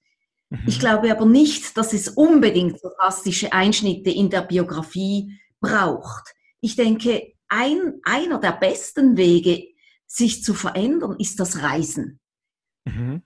Mhm. 0.49 0.63
Ich 0.67 0.79
glaube 0.79 1.11
aber 1.11 1.25
nicht, 1.25 1.77
dass 1.77 1.93
es 1.93 2.09
unbedingt 2.09 2.79
so 2.79 2.89
drastische 2.97 3.53
Einschnitte 3.53 4.09
in 4.09 4.29
der 4.29 4.41
Biografie 4.41 5.39
braucht. 5.61 6.33
ich 6.61 6.75
denke, 6.75 7.34
ein, 7.47 7.99
einer 8.03 8.39
der 8.39 8.53
besten 8.53 9.17
Wege, 9.17 9.67
sich 10.07 10.43
zu 10.43 10.53
verändern, 10.53 11.15
ist 11.19 11.39
das 11.39 11.61
Reisen. 11.61 12.19
Mhm. 12.85 13.23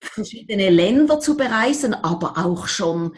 Verschiedene 0.00 0.70
Länder 0.70 1.20
zu 1.20 1.36
bereisen, 1.36 1.94
aber 1.94 2.38
auch 2.38 2.66
schon 2.66 3.14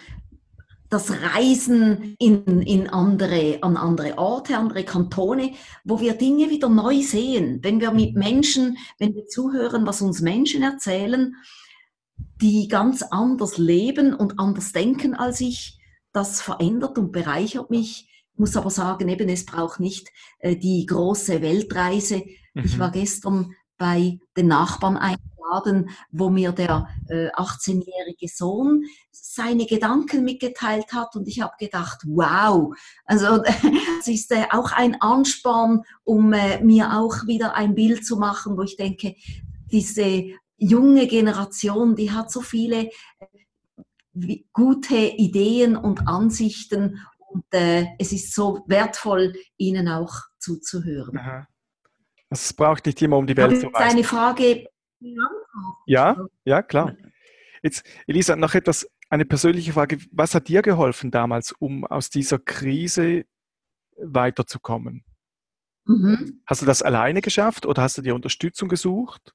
das 0.90 1.12
Reisen 1.22 2.16
in, 2.18 2.62
in 2.62 2.88
andere, 2.88 3.58
an 3.62 3.76
andere 3.76 4.18
Orte, 4.18 4.56
andere 4.56 4.84
Kantone, 4.84 5.52
wo 5.84 6.00
wir 6.00 6.14
Dinge 6.14 6.50
wieder 6.50 6.68
neu 6.68 7.00
sehen. 7.02 7.60
Wenn 7.62 7.80
wir 7.80 7.92
mit 7.92 8.16
Menschen, 8.16 8.76
wenn 8.98 9.14
wir 9.14 9.26
zuhören, 9.26 9.86
was 9.86 10.02
uns 10.02 10.20
Menschen 10.20 10.62
erzählen, 10.62 11.36
die 12.42 12.66
ganz 12.66 13.02
anders 13.02 13.56
leben 13.56 14.14
und 14.14 14.40
anders 14.40 14.72
denken 14.72 15.14
als 15.14 15.40
ich, 15.40 15.78
das 16.12 16.42
verändert 16.42 16.98
und 16.98 17.12
bereichert 17.12 17.70
mich. 17.70 18.09
Ich 18.40 18.42
muss 18.42 18.56
aber 18.56 18.70
sagen, 18.70 19.06
eben, 19.10 19.28
es 19.28 19.44
braucht 19.44 19.80
nicht 19.80 20.08
äh, 20.38 20.56
die 20.56 20.86
große 20.86 21.42
Weltreise. 21.42 22.22
Mhm. 22.54 22.64
Ich 22.64 22.78
war 22.78 22.90
gestern 22.90 23.54
bei 23.76 24.18
den 24.34 24.46
Nachbarn 24.46 24.96
eingeladen, 24.96 25.90
wo 26.10 26.30
mir 26.30 26.52
der 26.52 26.88
äh, 27.10 27.28
18-jährige 27.32 28.28
Sohn 28.34 28.84
seine 29.10 29.66
Gedanken 29.66 30.24
mitgeteilt 30.24 30.90
hat 30.94 31.16
und 31.16 31.28
ich 31.28 31.42
habe 31.42 31.52
gedacht, 31.60 32.00
wow, 32.06 32.74
also 33.04 33.36
das 33.98 34.08
ist 34.08 34.32
äh, 34.32 34.46
auch 34.52 34.72
ein 34.72 34.98
Ansporn, 35.02 35.82
um 36.04 36.32
äh, 36.32 36.64
mir 36.64 36.96
auch 36.96 37.26
wieder 37.26 37.54
ein 37.54 37.74
Bild 37.74 38.06
zu 38.06 38.16
machen, 38.16 38.56
wo 38.56 38.62
ich 38.62 38.78
denke, 38.78 39.16
diese 39.70 40.24
junge 40.56 41.06
Generation, 41.08 41.94
die 41.94 42.10
hat 42.10 42.32
so 42.32 42.40
viele 42.40 42.86
äh, 43.18 44.38
gute 44.54 44.96
Ideen 44.96 45.76
und 45.76 46.08
Ansichten 46.08 47.00
und 47.30 47.44
äh, 47.52 47.86
es 47.98 48.12
ist 48.12 48.34
so 48.34 48.64
wertvoll, 48.66 49.34
ihnen 49.56 49.88
auch 49.88 50.12
zuzuhören. 50.38 51.16
Aha. 51.16 51.46
Also 52.28 52.42
es 52.42 52.52
braucht 52.52 52.86
nicht 52.86 53.00
immer 53.02 53.16
um 53.16 53.26
die 53.26 53.36
Welt 53.36 53.60
zu 53.60 53.68
reisen. 53.68 53.96
Eine 53.96 54.04
Frage. 54.04 54.66
Ja, 55.86 56.16
ja, 56.44 56.62
klar. 56.62 56.96
Jetzt, 57.62 57.84
Elisa, 58.06 58.36
noch 58.36 58.54
etwas, 58.54 58.86
eine 59.08 59.24
persönliche 59.24 59.72
Frage. 59.72 59.98
Was 60.12 60.34
hat 60.34 60.48
dir 60.48 60.62
geholfen 60.62 61.10
damals, 61.10 61.52
um 61.52 61.84
aus 61.84 62.10
dieser 62.10 62.38
Krise 62.38 63.24
weiterzukommen? 63.96 65.04
Mhm. 65.84 66.42
Hast 66.46 66.62
du 66.62 66.66
das 66.66 66.82
alleine 66.82 67.20
geschafft 67.20 67.66
oder 67.66 67.82
hast 67.82 67.98
du 67.98 68.02
dir 68.02 68.14
Unterstützung 68.14 68.68
gesucht? 68.68 69.34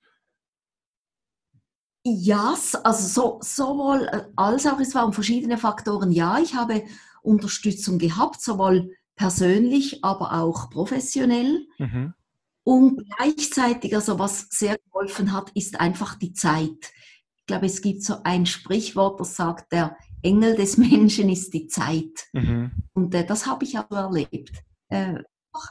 Ja, 2.07 2.55
also 2.83 3.07
so, 3.07 3.39
sowohl 3.41 4.07
äh, 4.11 4.25
als 4.35 4.67
auch, 4.67 4.79
es 4.79 4.93
waren 4.93 5.11
verschiedene 5.11 5.57
Faktoren. 5.57 6.11
Ja, 6.11 6.37
ich 6.37 6.53
habe 6.53 6.83
Unterstützung 7.25 7.97
gehabt, 7.97 8.41
sowohl 8.41 8.91
persönlich, 9.15 10.03
aber 10.03 10.33
auch 10.33 10.69
professionell. 10.69 11.65
Mhm. 11.77 12.13
Und 12.63 13.03
gleichzeitig, 13.15 13.95
also 13.95 14.17
was 14.17 14.47
sehr 14.49 14.77
geholfen 14.77 15.31
hat, 15.31 15.51
ist 15.51 15.79
einfach 15.79 16.15
die 16.15 16.33
Zeit. 16.33 16.91
Ich 17.37 17.45
glaube, 17.45 17.67
es 17.67 17.81
gibt 17.81 18.03
so 18.03 18.15
ein 18.23 18.45
Sprichwort, 18.45 19.19
das 19.19 19.35
sagt, 19.35 19.71
der 19.71 19.95
Engel 20.23 20.55
des 20.55 20.77
Menschen 20.77 21.29
ist 21.29 21.53
die 21.53 21.67
Zeit. 21.67 22.27
Mhm. 22.33 22.71
Und 22.93 23.13
äh, 23.13 23.25
das 23.25 23.45
habe 23.45 23.65
ich 23.65 23.77
auch 23.77 23.91
erlebt. 23.91 24.63
Äh, 24.89 25.19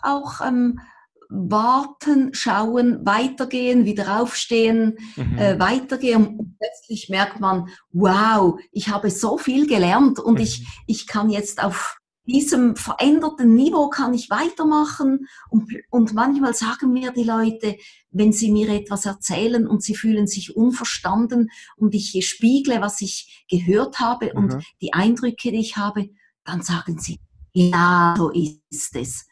auch 0.02 0.40
ähm, 0.40 0.80
warten, 1.28 2.32
schauen, 2.32 3.04
weitergehen, 3.04 3.84
wieder 3.84 4.20
aufstehen, 4.20 4.98
mhm. 5.16 5.38
äh, 5.38 5.58
weitergehen. 5.58 6.26
Und 6.26 6.56
plötzlich 6.58 7.08
merkt 7.08 7.40
man, 7.40 7.68
wow, 7.92 8.58
ich 8.72 8.88
habe 8.88 9.10
so 9.10 9.38
viel 9.38 9.66
gelernt 9.66 10.18
und 10.18 10.34
mhm. 10.34 10.44
ich, 10.44 10.66
ich 10.86 11.06
kann 11.06 11.30
jetzt 11.30 11.62
auf 11.62 11.96
diesem 12.26 12.74
veränderten 12.76 13.54
Niveau 13.54 13.90
kann 13.90 14.14
ich 14.14 14.30
weitermachen 14.30 15.26
und, 15.50 15.70
und 15.90 16.14
manchmal 16.14 16.54
sagen 16.54 16.92
mir 16.92 17.12
die 17.12 17.24
Leute, 17.24 17.76
wenn 18.10 18.32
sie 18.32 18.50
mir 18.50 18.70
etwas 18.70 19.04
erzählen 19.04 19.66
und 19.66 19.82
sie 19.82 19.94
fühlen 19.94 20.26
sich 20.26 20.56
unverstanden 20.56 21.50
und 21.76 21.94
ich 21.94 22.26
spiegle, 22.26 22.80
was 22.80 23.02
ich 23.02 23.44
gehört 23.50 24.00
habe 24.00 24.30
mhm. 24.32 24.36
und 24.36 24.64
die 24.80 24.94
Eindrücke, 24.94 25.50
die 25.50 25.60
ich 25.60 25.76
habe, 25.76 26.08
dann 26.44 26.62
sagen 26.62 26.98
sie, 26.98 27.20
ja, 27.52 28.14
so 28.16 28.30
ist 28.30 28.96
es. 28.96 29.26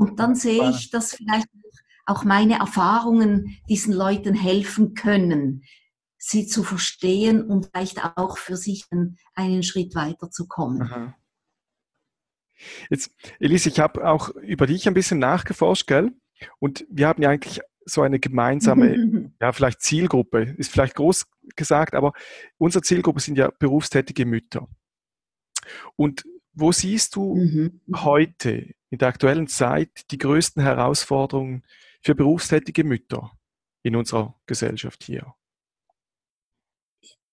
Und 0.00 0.18
dann 0.18 0.34
sehe 0.34 0.70
ich, 0.70 0.88
dass 0.88 1.12
vielleicht 1.14 1.46
auch 2.06 2.24
meine 2.24 2.58
Erfahrungen 2.58 3.58
diesen 3.68 3.92
Leuten 3.92 4.32
helfen 4.32 4.94
können, 4.94 5.62
sie 6.16 6.46
zu 6.46 6.64
verstehen 6.64 7.42
und 7.42 7.66
vielleicht 7.66 8.02
auch 8.16 8.38
für 8.38 8.56
sich 8.56 8.86
einen 9.34 9.62
Schritt 9.62 9.94
weiterzukommen. 9.94 10.88
Mhm. 10.88 11.14
Jetzt, 12.88 13.14
Elise, 13.40 13.68
ich 13.68 13.78
habe 13.78 14.08
auch 14.08 14.30
über 14.36 14.66
dich 14.66 14.88
ein 14.88 14.94
bisschen 14.94 15.18
nachgeforscht, 15.18 15.86
gell? 15.86 16.12
Und 16.58 16.86
wir 16.88 17.06
haben 17.06 17.22
ja 17.22 17.28
eigentlich 17.28 17.60
so 17.84 18.00
eine 18.00 18.20
gemeinsame, 18.20 19.32
ja, 19.40 19.52
vielleicht 19.52 19.82
Zielgruppe, 19.82 20.54
ist 20.56 20.72
vielleicht 20.72 20.94
groß 20.94 21.26
gesagt, 21.56 21.94
aber 21.94 22.14
unsere 22.56 22.80
Zielgruppe 22.80 23.20
sind 23.20 23.36
ja 23.36 23.50
berufstätige 23.58 24.24
Mütter. 24.24 24.66
Und 25.96 26.24
wo 26.54 26.72
siehst 26.72 27.16
du 27.16 27.34
mhm. 27.34 27.80
heute 27.96 28.74
in 28.90 28.98
der 28.98 29.08
aktuellen 29.08 29.46
Zeit 29.46 30.10
die 30.10 30.18
größten 30.18 30.62
Herausforderungen 30.62 31.64
für 32.02 32.14
berufstätige 32.14 32.84
Mütter 32.84 33.30
in 33.82 33.96
unserer 33.96 34.38
Gesellschaft 34.46 35.04
hier? 35.04 35.34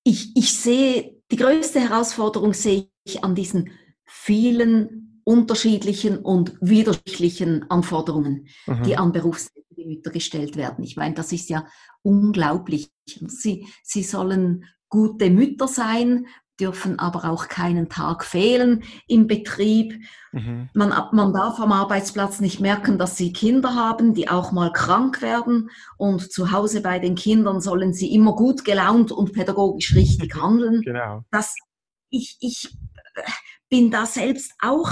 Ich, 0.03 0.35
ich 0.37 0.57
sehe, 0.57 1.21
die 1.31 1.35
größte 1.35 1.81
Herausforderung 1.81 2.53
sehe 2.53 2.89
ich 3.03 3.23
an 3.23 3.35
diesen 3.35 3.71
vielen 4.05 5.21
unterschiedlichen 5.25 6.19
und 6.19 6.57
widersprüchlichen 6.61 7.69
Anforderungen, 7.69 8.47
mhm. 8.65 8.83
die 8.83 8.95
an 8.95 9.11
berufstätige 9.11 9.85
Mütter 9.85 10.11
gestellt 10.11 10.55
werden. 10.55 10.85
Ich 10.85 10.95
meine, 10.95 11.15
das 11.15 11.33
ist 11.33 11.49
ja 11.49 11.67
unglaublich. 12.01 12.89
Sie, 13.05 13.67
sie 13.83 14.03
sollen 14.03 14.63
gute 14.87 15.29
Mütter 15.29 15.67
sein, 15.67 16.27
dürfen 16.59 16.99
aber 16.99 17.29
auch 17.29 17.47
keinen 17.47 17.89
Tag 17.89 18.25
fehlen 18.25 18.83
im 19.07 19.27
Betrieb. 19.27 20.01
Mhm. 20.31 20.69
Man, 20.73 20.93
man 21.11 21.33
darf 21.33 21.59
am 21.59 21.71
Arbeitsplatz 21.71 22.39
nicht 22.39 22.59
merken, 22.59 22.97
dass 22.97 23.17
sie 23.17 23.31
Kinder 23.31 23.75
haben, 23.75 24.13
die 24.13 24.29
auch 24.29 24.51
mal 24.51 24.71
krank 24.71 25.21
werden. 25.21 25.69
Und 25.97 26.31
zu 26.31 26.51
Hause 26.51 26.81
bei 26.81 26.99
den 26.99 27.15
Kindern 27.15 27.61
sollen 27.61 27.93
sie 27.93 28.13
immer 28.13 28.35
gut 28.35 28.65
gelaunt 28.65 29.11
und 29.11 29.33
pädagogisch 29.33 29.95
richtig 29.95 30.35
handeln. 30.41 30.81
Genau. 30.81 31.23
Das, 31.31 31.55
ich, 32.09 32.37
ich 32.39 32.75
bin 33.69 33.91
da 33.91 34.05
selbst 34.05 34.53
auch 34.61 34.91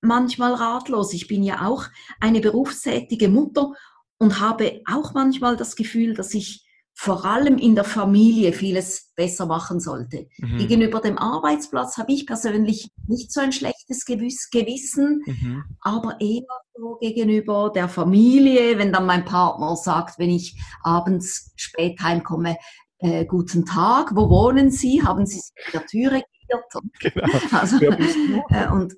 manchmal 0.00 0.54
ratlos. 0.54 1.12
Ich 1.12 1.28
bin 1.28 1.42
ja 1.42 1.66
auch 1.66 1.84
eine 2.20 2.40
berufstätige 2.40 3.28
Mutter 3.28 3.72
und 4.18 4.40
habe 4.40 4.82
auch 4.90 5.14
manchmal 5.14 5.56
das 5.56 5.76
Gefühl, 5.76 6.14
dass 6.14 6.34
ich 6.34 6.64
vor 7.02 7.24
allem 7.24 7.56
in 7.56 7.74
der 7.74 7.84
Familie 7.84 8.52
vieles 8.52 9.14
besser 9.16 9.46
machen 9.46 9.80
sollte. 9.80 10.26
Mhm. 10.36 10.58
Gegenüber 10.58 11.00
dem 11.00 11.16
Arbeitsplatz 11.16 11.96
habe 11.96 12.12
ich 12.12 12.26
persönlich 12.26 12.90
nicht 13.06 13.32
so 13.32 13.40
ein 13.40 13.52
schlechtes 13.52 14.04
Gewissen, 14.04 15.22
mhm. 15.24 15.64
aber 15.80 16.20
eher 16.20 16.44
so 16.74 16.98
gegenüber 17.00 17.72
der 17.74 17.88
Familie, 17.88 18.76
wenn 18.76 18.92
dann 18.92 19.06
mein 19.06 19.24
Partner 19.24 19.76
sagt, 19.76 20.18
wenn 20.18 20.28
ich 20.28 20.60
abends 20.82 21.54
spät 21.56 21.98
heimkomme, 22.02 22.58
äh, 22.98 23.24
guten 23.24 23.64
Tag, 23.64 24.14
wo 24.14 24.28
wohnen 24.28 24.70
Sie? 24.70 25.02
Haben 25.02 25.24
Sie 25.24 25.38
sich 25.38 25.52
in 25.68 25.72
der 25.72 25.86
Türe 25.86 26.22
geirrt? 26.48 26.84
Genau. 27.00 27.58
Also, 27.58 27.80
äh, 27.80 28.70
und 28.70 28.94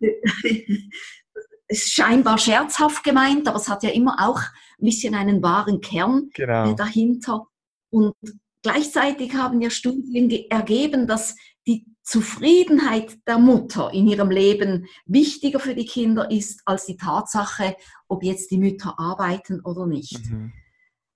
ist 1.70 1.92
scheinbar 1.92 2.36
scherzhaft 2.36 3.04
gemeint, 3.04 3.46
aber 3.46 3.56
es 3.56 3.68
hat 3.68 3.82
ja 3.82 3.90
immer 3.90 4.16
auch 4.18 4.40
ein 4.40 4.84
bisschen 4.84 5.14
einen 5.14 5.42
wahren 5.42 5.80
Kern 5.80 6.30
genau. 6.34 6.72
Äh, 6.72 6.74
dahinter. 6.74 7.46
Und 7.90 8.14
gleichzeitig 8.62 9.34
haben 9.34 9.60
ja 9.60 9.70
Studien 9.70 10.30
ergeben, 10.50 11.06
dass 11.06 11.36
die 11.66 11.86
Zufriedenheit 12.02 13.18
der 13.26 13.38
Mutter 13.38 13.92
in 13.92 14.08
ihrem 14.08 14.30
Leben 14.30 14.86
wichtiger 15.06 15.60
für 15.60 15.74
die 15.74 15.84
Kinder 15.84 16.30
ist 16.30 16.62
als 16.64 16.86
die 16.86 16.96
Tatsache, 16.96 17.76
ob 18.08 18.24
jetzt 18.24 18.50
die 18.50 18.58
Mütter 18.58 18.98
arbeiten 18.98 19.60
oder 19.60 19.86
nicht. 19.86 20.18
Mhm. 20.28 20.52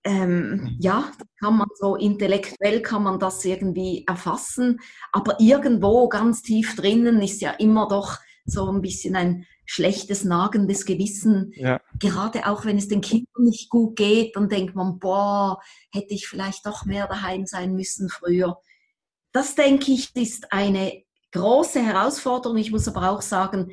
Ähm, 0.06 0.50
mhm. 0.50 0.76
ja, 0.80 1.10
kann 1.40 1.56
man 1.56 1.68
so 1.76 1.96
intellektuell 1.96 2.82
kann 2.82 3.04
man 3.04 3.18
das 3.18 3.42
irgendwie 3.42 4.04
erfassen, 4.06 4.80
aber 5.12 5.40
irgendwo 5.40 6.10
ganz 6.10 6.42
tief 6.42 6.76
drinnen 6.76 7.22
ist 7.22 7.40
ja 7.40 7.52
immer 7.52 7.88
doch 7.88 8.18
so 8.44 8.70
ein 8.70 8.82
bisschen 8.82 9.16
ein 9.16 9.46
schlechtes, 9.64 10.24
nagendes 10.24 10.84
Gewissen. 10.84 11.52
Ja. 11.54 11.80
Gerade 11.98 12.46
auch 12.46 12.64
wenn 12.64 12.78
es 12.78 12.88
den 12.88 13.00
Kindern 13.00 13.44
nicht 13.44 13.70
gut 13.70 13.96
geht, 13.96 14.36
dann 14.36 14.48
denkt 14.48 14.74
man, 14.74 14.98
boah, 14.98 15.60
hätte 15.92 16.14
ich 16.14 16.26
vielleicht 16.26 16.66
doch 16.66 16.84
mehr 16.84 17.06
daheim 17.06 17.46
sein 17.46 17.74
müssen 17.74 18.08
früher. 18.08 18.58
Das, 19.32 19.54
denke 19.54 19.92
ich, 19.92 20.14
ist 20.14 20.52
eine 20.52 21.02
große 21.32 21.80
Herausforderung. 21.80 22.56
Ich 22.56 22.70
muss 22.70 22.88
aber 22.88 23.10
auch 23.10 23.22
sagen, 23.22 23.72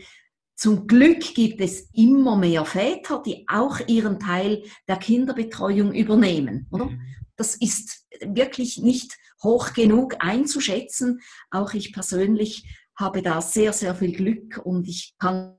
zum 0.55 0.87
Glück 0.87 1.33
gibt 1.33 1.59
es 1.61 1.89
immer 1.93 2.35
mehr 2.35 2.65
Väter, 2.65 3.21
die 3.25 3.45
auch 3.47 3.79
ihren 3.87 4.19
Teil 4.19 4.63
der 4.87 4.97
Kinderbetreuung 4.97 5.93
übernehmen. 5.93 6.67
Oder? 6.71 6.85
Mhm. 6.85 7.01
Das 7.35 7.55
ist 7.55 8.05
wirklich 8.21 8.77
nicht 8.77 9.17
hoch 9.43 9.73
genug 9.73 10.17
einzuschätzen. 10.19 11.21
Auch 11.49 11.73
ich 11.73 11.93
persönlich 11.93 12.63
habe 12.95 13.21
da 13.21 13.41
sehr, 13.41 13.73
sehr 13.73 13.95
viel 13.95 14.11
Glück 14.11 14.61
und 14.63 14.87
ich 14.87 15.15
kann 15.17 15.57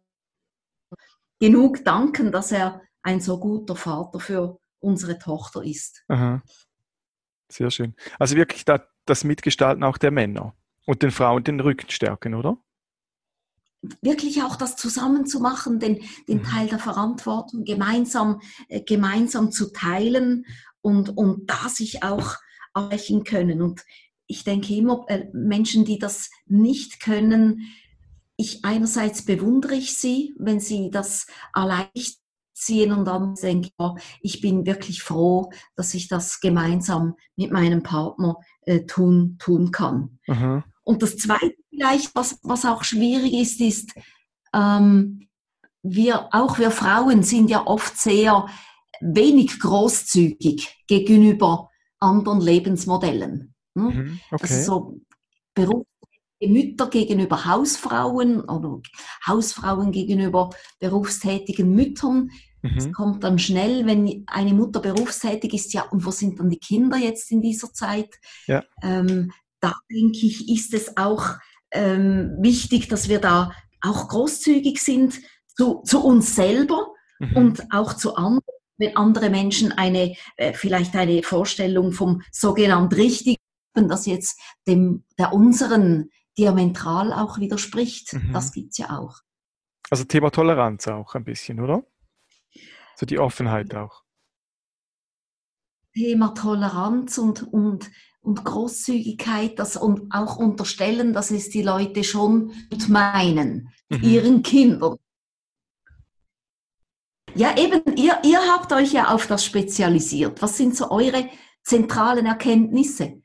genug 1.43 1.85
danken, 1.85 2.31
dass 2.31 2.53
er 2.53 2.83
ein 3.03 3.21
so 3.21 3.41
guter 3.41 3.75
Vater 3.75 4.21
für 4.21 4.61
unsere 4.79 5.19
Tochter 5.19 5.65
ist. 5.65 6.05
Aha. 6.07 6.41
Sehr 7.51 7.73
schön. 7.73 7.97
Also 8.21 8.37
wirklich 8.37 8.65
das 8.65 9.25
Mitgestalten 9.25 9.83
auch 9.83 9.99
der 9.99 10.13
Männer 10.13 10.55
und 10.87 11.03
den 11.03 11.11
Frauen 11.11 11.43
den 11.43 11.59
Rücken 11.59 11.91
stärken, 11.91 12.35
oder? 12.35 12.59
Wirklich 14.01 14.45
auch 14.45 14.55
das 14.55 14.77
zusammenzumachen, 14.77 15.81
den, 15.81 16.05
den 16.29 16.39
mhm. 16.39 16.45
Teil 16.45 16.69
der 16.69 16.79
Verantwortung 16.79 17.65
gemeinsam, 17.65 18.41
äh, 18.69 18.81
gemeinsam 18.81 19.51
zu 19.51 19.73
teilen 19.73 20.47
und, 20.81 21.17
und 21.17 21.51
da 21.51 21.69
sich 21.69 22.05
auch 22.05 22.37
erreichen 22.73 23.25
können. 23.25 23.63
Und 23.63 23.83
ich 24.29 24.45
denke 24.45 24.73
immer, 24.77 25.05
äh, 25.09 25.25
Menschen, 25.33 25.85
die 25.85 25.99
das 25.99 26.31
nicht 26.47 27.01
können, 27.01 27.63
ich 28.37 28.65
einerseits 28.65 29.25
bewundere 29.25 29.75
ich 29.75 29.97
sie, 29.97 30.35
wenn 30.39 30.61
sie 30.61 30.91
das 30.91 31.27
allein 31.53 31.89
ziehen 32.55 32.93
und 32.93 33.05
dann 33.07 33.35
denke 33.35 33.69
ich, 33.69 33.75
oh, 33.79 33.97
ich 34.21 34.41
bin 34.41 34.67
wirklich 34.67 35.03
froh, 35.03 35.51
dass 35.77 35.95
ich 35.95 36.09
das 36.09 36.41
gemeinsam 36.41 37.15
mit 37.37 37.51
meinem 37.51 37.83
Partner 37.83 38.37
äh, 38.63 38.85
tun, 38.87 39.37
tun 39.39 39.71
kann. 39.71 40.19
Aha. 40.29 40.65
Und 40.85 41.03
das 41.03 41.17
Zweite 41.17 41.55
vielleicht, 41.71 42.15
was, 42.15 42.39
was 42.43 42.65
auch 42.65 42.85
schwierig 42.85 43.35
ist, 43.35 43.61
ist, 43.61 43.93
ähm, 44.55 45.29
wir, 45.83 46.29
auch 46.33 46.59
wir 46.59 46.71
Frauen 46.71 47.23
sind 47.23 47.51
ja 47.51 47.67
oft 47.67 47.99
sehr 47.99 48.47
wenig 49.01 49.59
großzügig 49.59 50.85
gegenüber 50.87 51.71
anderen 51.99 52.41
Lebensmodellen. 52.41 53.55
Hm? 53.77 53.85
Mhm, 53.85 54.21
okay. 54.31 54.43
Also 54.43 54.63
so 54.63 55.01
Beruf 55.55 55.87
Mütter 56.49 56.89
gegenüber 56.89 57.45
Hausfrauen 57.45 58.41
oder 58.41 58.81
Hausfrauen 59.27 59.93
gegenüber 59.93 60.51
berufstätigen 60.79 61.75
Müttern. 61.75 62.31
Mhm. 62.63 62.79
Es 62.79 62.93
kommt 62.93 63.25
dann 63.25 63.39
schnell, 63.39 63.87
wenn 63.87 64.25
eine 64.27 64.55
Mutter 64.55 64.81
berufstätig 64.81 65.55
ist, 65.55 65.73
ja, 65.73 65.83
und 65.83 66.05
wo 66.05 66.11
sind 66.11 66.39
dann 66.39 66.51
die 66.51 66.59
Kinder 66.59 66.97
jetzt 66.97 67.31
in 67.31 67.43
dieser 67.43 67.73
Zeit? 67.73 68.11
Ja. 68.47 68.63
Ähm, 68.83 69.33
da 69.61 69.75
denke 69.91 70.27
ich, 70.27 70.49
ist 70.49 70.75
es 70.75 70.97
auch 70.97 71.37
ähm, 71.73 72.37
wichtig, 72.41 72.89
dass 72.89 73.09
wir 73.09 73.21
da 73.21 73.53
auch 73.81 74.09
großzügig 74.09 74.81
sind 74.81 75.21
zu, 75.57 75.83
zu 75.85 76.05
uns 76.05 76.35
selber 76.35 76.89
mhm. 77.19 77.37
und 77.37 77.73
auch 77.73 77.95
zu 77.95 78.15
anderen, 78.15 78.43
wenn 78.79 78.97
andere 78.97 79.31
Menschen 79.31 79.73
eine, 79.73 80.15
äh, 80.37 80.53
vielleicht 80.53 80.95
eine 80.97 81.23
Vorstellung 81.23 81.93
vom 81.93 82.23
sogenannten 82.31 82.95
Richtigen, 82.95 83.39
das 83.75 84.07
jetzt 84.07 84.39
dem, 84.67 85.05
der 85.19 85.33
unseren 85.33 86.11
diametral 86.39 87.13
auch 87.13 87.39
widerspricht. 87.39 88.13
Mhm. 88.15 88.33
Das 88.33 88.53
gibt 88.53 88.73
es 88.73 88.79
ja 88.79 88.99
auch. 88.99 89.21
Also 89.91 90.05
Thema 90.05 90.31
Toleranz 90.31 90.89
auch 90.89 91.15
ein 91.15 91.25
bisschen, 91.25 91.61
oder? 91.61 91.85
So 92.97 93.07
die 93.07 93.19
Offenheit 93.19 93.75
auch. 93.75 94.03
Thema 95.95 96.29
Toleranz 96.29 97.19
und, 97.19 97.53
und, 97.53 97.91
und 98.21 98.45
Großzügigkeit 98.45 99.59
das, 99.59 99.77
und 99.77 100.13
auch 100.13 100.37
unterstellen, 100.37 101.13
dass 101.13 101.31
es 101.31 101.51
die 101.51 101.63
Leute 101.63 102.05
schon 102.05 102.53
meinen, 102.89 103.69
mhm. 103.91 104.03
ihren 104.03 104.43
Kindern. 104.43 104.97
Ja, 107.35 107.57
eben, 107.57 107.97
ihr, 107.97 108.19
ihr 108.25 108.41
habt 108.41 108.73
euch 108.73 108.93
ja 108.93 109.09
auf 109.09 109.27
das 109.27 109.45
spezialisiert. 109.45 110.41
Was 110.43 110.57
sind 110.57 110.77
so 110.77 110.91
eure 110.91 111.29
zentralen 111.63 112.27
Erkenntnisse? 112.27 113.23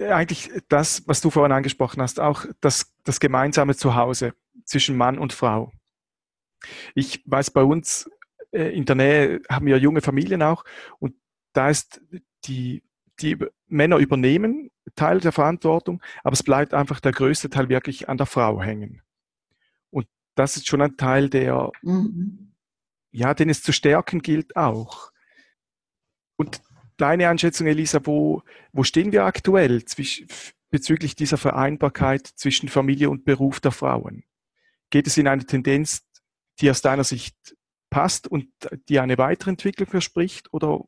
Eigentlich 0.00 0.50
das, 0.68 1.06
was 1.06 1.20
du 1.20 1.30
vorhin 1.30 1.52
angesprochen 1.52 2.02
hast, 2.02 2.20
auch 2.20 2.44
das, 2.60 2.92
das 3.04 3.20
gemeinsame 3.20 3.76
Zuhause 3.76 4.34
zwischen 4.64 4.96
Mann 4.96 5.18
und 5.18 5.32
Frau. 5.32 5.72
Ich 6.94 7.22
weiß, 7.26 7.50
bei 7.50 7.62
uns 7.62 8.10
äh, 8.52 8.76
in 8.76 8.84
der 8.84 8.96
Nähe 8.96 9.42
haben 9.48 9.66
wir 9.66 9.78
junge 9.78 10.00
Familien 10.00 10.42
auch 10.42 10.64
und 10.98 11.14
da 11.52 11.70
ist 11.70 12.00
die, 12.44 12.82
die 13.20 13.38
Männer 13.68 13.96
übernehmen 13.98 14.70
Teil 14.94 15.20
der 15.20 15.32
Verantwortung, 15.32 16.02
aber 16.22 16.34
es 16.34 16.42
bleibt 16.42 16.74
einfach 16.74 17.00
der 17.00 17.12
größte 17.12 17.50
Teil 17.50 17.68
wirklich 17.68 18.08
an 18.08 18.16
der 18.16 18.26
Frau 18.26 18.62
hängen. 18.62 19.02
Und 19.90 20.06
das 20.34 20.56
ist 20.56 20.68
schon 20.68 20.82
ein 20.82 20.96
Teil, 20.96 21.28
der, 21.28 21.70
mhm. 21.82 22.52
ja, 23.10 23.34
den 23.34 23.50
es 23.50 23.62
zu 23.62 23.72
stärken 23.72 24.22
gilt 24.22 24.56
auch. 24.56 25.10
Und 26.36 26.60
deine 26.96 27.28
Einschätzung, 27.28 27.66
Elisa, 27.66 28.00
wo, 28.04 28.42
wo 28.72 28.84
stehen 28.84 29.12
wir 29.12 29.24
aktuell 29.24 29.82
bezüglich 30.70 31.14
dieser 31.14 31.36
Vereinbarkeit 31.36 32.26
zwischen 32.26 32.68
Familie 32.68 33.10
und 33.10 33.24
Beruf 33.24 33.60
der 33.60 33.72
Frauen? 33.72 34.24
Geht 34.90 35.06
es 35.06 35.16
in 35.16 35.28
eine 35.28 35.44
Tendenz, 35.44 36.02
die 36.60 36.70
aus 36.70 36.80
deiner 36.80 37.04
Sicht 37.04 37.36
passt 37.90 38.28
und 38.28 38.48
die 38.88 38.98
eine 38.98 39.18
weitere 39.18 39.50
Entwicklung 39.50 39.88
verspricht 39.88 40.52
oder 40.52 40.80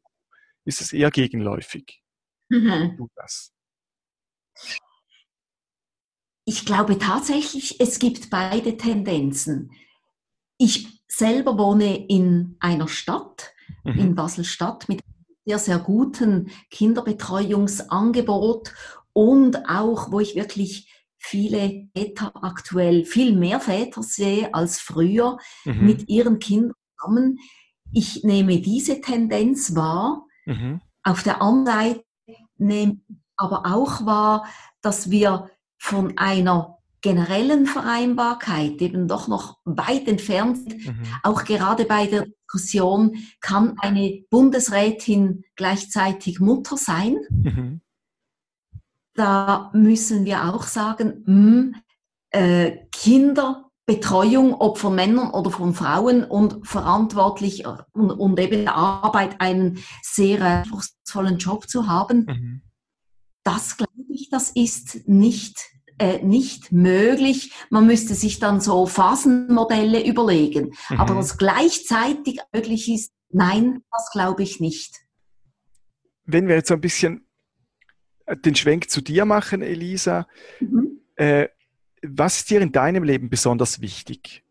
ist 0.64 0.80
es 0.80 0.92
eher 0.92 1.10
gegenläufig? 1.10 2.02
Mhm. 2.48 3.08
Ich 6.44 6.64
glaube 6.64 6.98
tatsächlich, 6.98 7.80
es 7.80 7.98
gibt 7.98 8.30
beide 8.30 8.76
Tendenzen. 8.76 9.70
Ich 10.56 11.02
selber 11.06 11.58
wohne 11.58 12.06
in 12.08 12.56
einer 12.58 12.88
Stadt, 12.88 13.52
mhm. 13.84 13.98
in 13.98 14.14
Basel-Stadt, 14.14 14.88
mit 14.88 15.02
sehr, 15.48 15.58
sehr 15.58 15.78
guten 15.78 16.50
Kinderbetreuungsangebot 16.70 18.74
und 19.14 19.66
auch, 19.66 20.12
wo 20.12 20.20
ich 20.20 20.34
wirklich 20.34 20.92
viele 21.16 21.88
Väter 21.96 22.32
aktuell, 22.42 23.06
viel 23.06 23.34
mehr 23.34 23.58
Väter 23.58 24.02
sehe 24.02 24.52
als 24.52 24.78
früher 24.78 25.38
mhm. 25.64 25.86
mit 25.86 26.10
ihren 26.10 26.38
Kindern 26.38 26.74
zusammen. 26.98 27.38
Ich 27.92 28.24
nehme 28.24 28.60
diese 28.60 29.00
Tendenz 29.00 29.74
wahr. 29.74 30.26
Mhm. 30.44 30.82
Auf 31.02 31.22
der 31.22 31.40
anderen 31.40 31.64
Seite 31.64 32.04
nehme 32.58 32.98
ich 33.08 33.16
aber 33.38 33.74
auch 33.74 34.04
wahr, 34.04 34.46
dass 34.82 35.10
wir 35.10 35.48
von 35.78 36.18
einer 36.18 36.77
generellen 37.00 37.66
Vereinbarkeit 37.66 38.80
eben 38.82 39.08
doch 39.08 39.28
noch 39.28 39.58
weit 39.64 40.08
entfernt. 40.08 40.66
Mhm. 40.66 41.02
Auch 41.22 41.44
gerade 41.44 41.84
bei 41.84 42.06
der 42.06 42.26
Diskussion, 42.26 43.16
kann 43.40 43.78
eine 43.78 44.24
Bundesrätin 44.30 45.44
gleichzeitig 45.54 46.40
Mutter 46.40 46.76
sein? 46.76 47.18
Mhm. 47.30 47.80
Da 49.14 49.70
müssen 49.74 50.24
wir 50.24 50.44
auch 50.44 50.62
sagen, 50.62 51.22
mh, 51.26 51.34
hm, 51.34 51.74
äh, 52.30 52.86
Kinderbetreuung, 52.92 54.54
ob 54.54 54.78
von 54.78 54.94
Männern 54.94 55.30
oder 55.30 55.50
von 55.50 55.74
Frauen 55.74 56.24
und 56.24 56.66
verantwortlich 56.66 57.64
äh, 57.64 57.76
und, 57.92 58.10
und 58.10 58.38
eben 58.40 58.62
der 58.62 58.74
Arbeit 58.74 59.40
einen 59.40 59.78
sehr 60.02 60.40
anspruchsvollen 60.42 61.38
Job 61.38 61.68
zu 61.68 61.86
haben, 61.86 62.24
mhm. 62.26 62.62
das 63.44 63.76
glaube 63.76 63.92
ich, 64.08 64.30
das 64.30 64.50
ist 64.50 65.08
nicht 65.08 65.58
äh, 65.98 66.22
nicht 66.22 66.72
möglich. 66.72 67.52
Man 67.70 67.86
müsste 67.86 68.14
sich 68.14 68.38
dann 68.38 68.60
so 68.60 68.86
Phasenmodelle 68.86 70.04
überlegen. 70.06 70.72
Mhm. 70.90 71.00
Aber 71.00 71.16
was 71.16 71.38
gleichzeitig 71.38 72.40
möglich 72.52 72.88
ist, 72.90 73.12
nein, 73.30 73.82
das 73.92 74.10
glaube 74.10 74.42
ich 74.42 74.60
nicht. 74.60 74.96
Wenn 76.24 76.48
wir 76.48 76.56
jetzt 76.56 76.68
so 76.68 76.74
ein 76.74 76.80
bisschen 76.80 77.26
äh, 78.26 78.36
den 78.36 78.54
Schwenk 78.54 78.90
zu 78.90 79.00
dir 79.00 79.24
machen, 79.24 79.62
Elisa, 79.62 80.26
mhm. 80.60 81.00
äh, 81.16 81.48
was 82.02 82.38
ist 82.38 82.50
dir 82.50 82.60
in 82.60 82.72
deinem 82.72 83.02
Leben 83.02 83.28
besonders 83.28 83.80
wichtig? 83.80 84.44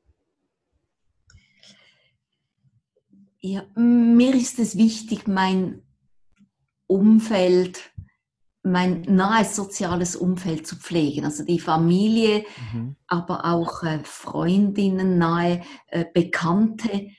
Ja, 3.39 3.65
mir 3.75 4.35
ist 4.35 4.59
es 4.59 4.77
wichtig, 4.77 5.27
mein 5.27 5.83
Umfeld 6.87 7.91
mein 8.71 9.01
nahes 9.01 9.55
soziales 9.55 10.15
Umfeld 10.15 10.67
zu 10.67 10.75
pflegen, 10.75 11.25
also 11.25 11.43
die 11.43 11.59
Familie, 11.59 12.45
mhm. 12.73 12.95
aber 13.07 13.45
auch 13.45 13.83
äh, 13.83 13.99
Freundinnen, 14.03 15.17
nahe 15.17 15.61
äh, 15.87 16.05
Bekannte. 16.13 17.09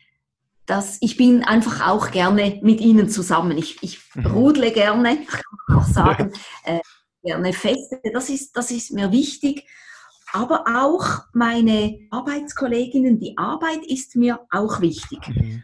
Das, 0.66 0.98
ich 1.00 1.16
bin 1.16 1.44
einfach 1.44 1.88
auch 1.88 2.10
gerne 2.10 2.60
mit 2.62 2.80
ihnen 2.80 3.08
zusammen. 3.08 3.56
Ich, 3.56 3.82
ich 3.82 4.00
mhm. 4.14 4.26
rudle 4.26 4.72
gerne, 4.72 5.16
kann 5.26 5.42
man 5.68 5.78
auch 5.78 5.86
sagen, 5.88 6.32
äh, 6.64 6.80
gerne 7.22 7.52
Feste. 7.52 8.00
Das 8.12 8.28
ist, 8.28 8.56
das 8.56 8.70
ist 8.70 8.92
mir 8.92 9.12
wichtig. 9.12 9.66
Aber 10.32 10.64
auch 10.66 11.24
meine 11.32 12.06
Arbeitskolleginnen, 12.10 13.18
die 13.18 13.38
Arbeit 13.38 13.86
ist 13.86 14.14
mir 14.14 14.40
auch 14.50 14.80
wichtig. 14.80 15.26
Mhm. 15.28 15.62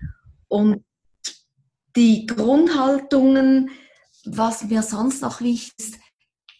Und 0.48 0.84
die 1.96 2.26
Grundhaltungen, 2.26 3.70
was 4.26 4.64
mir 4.64 4.82
sonst 4.82 5.22
noch 5.22 5.40
wichtig 5.40 5.74
ist, 5.78 5.98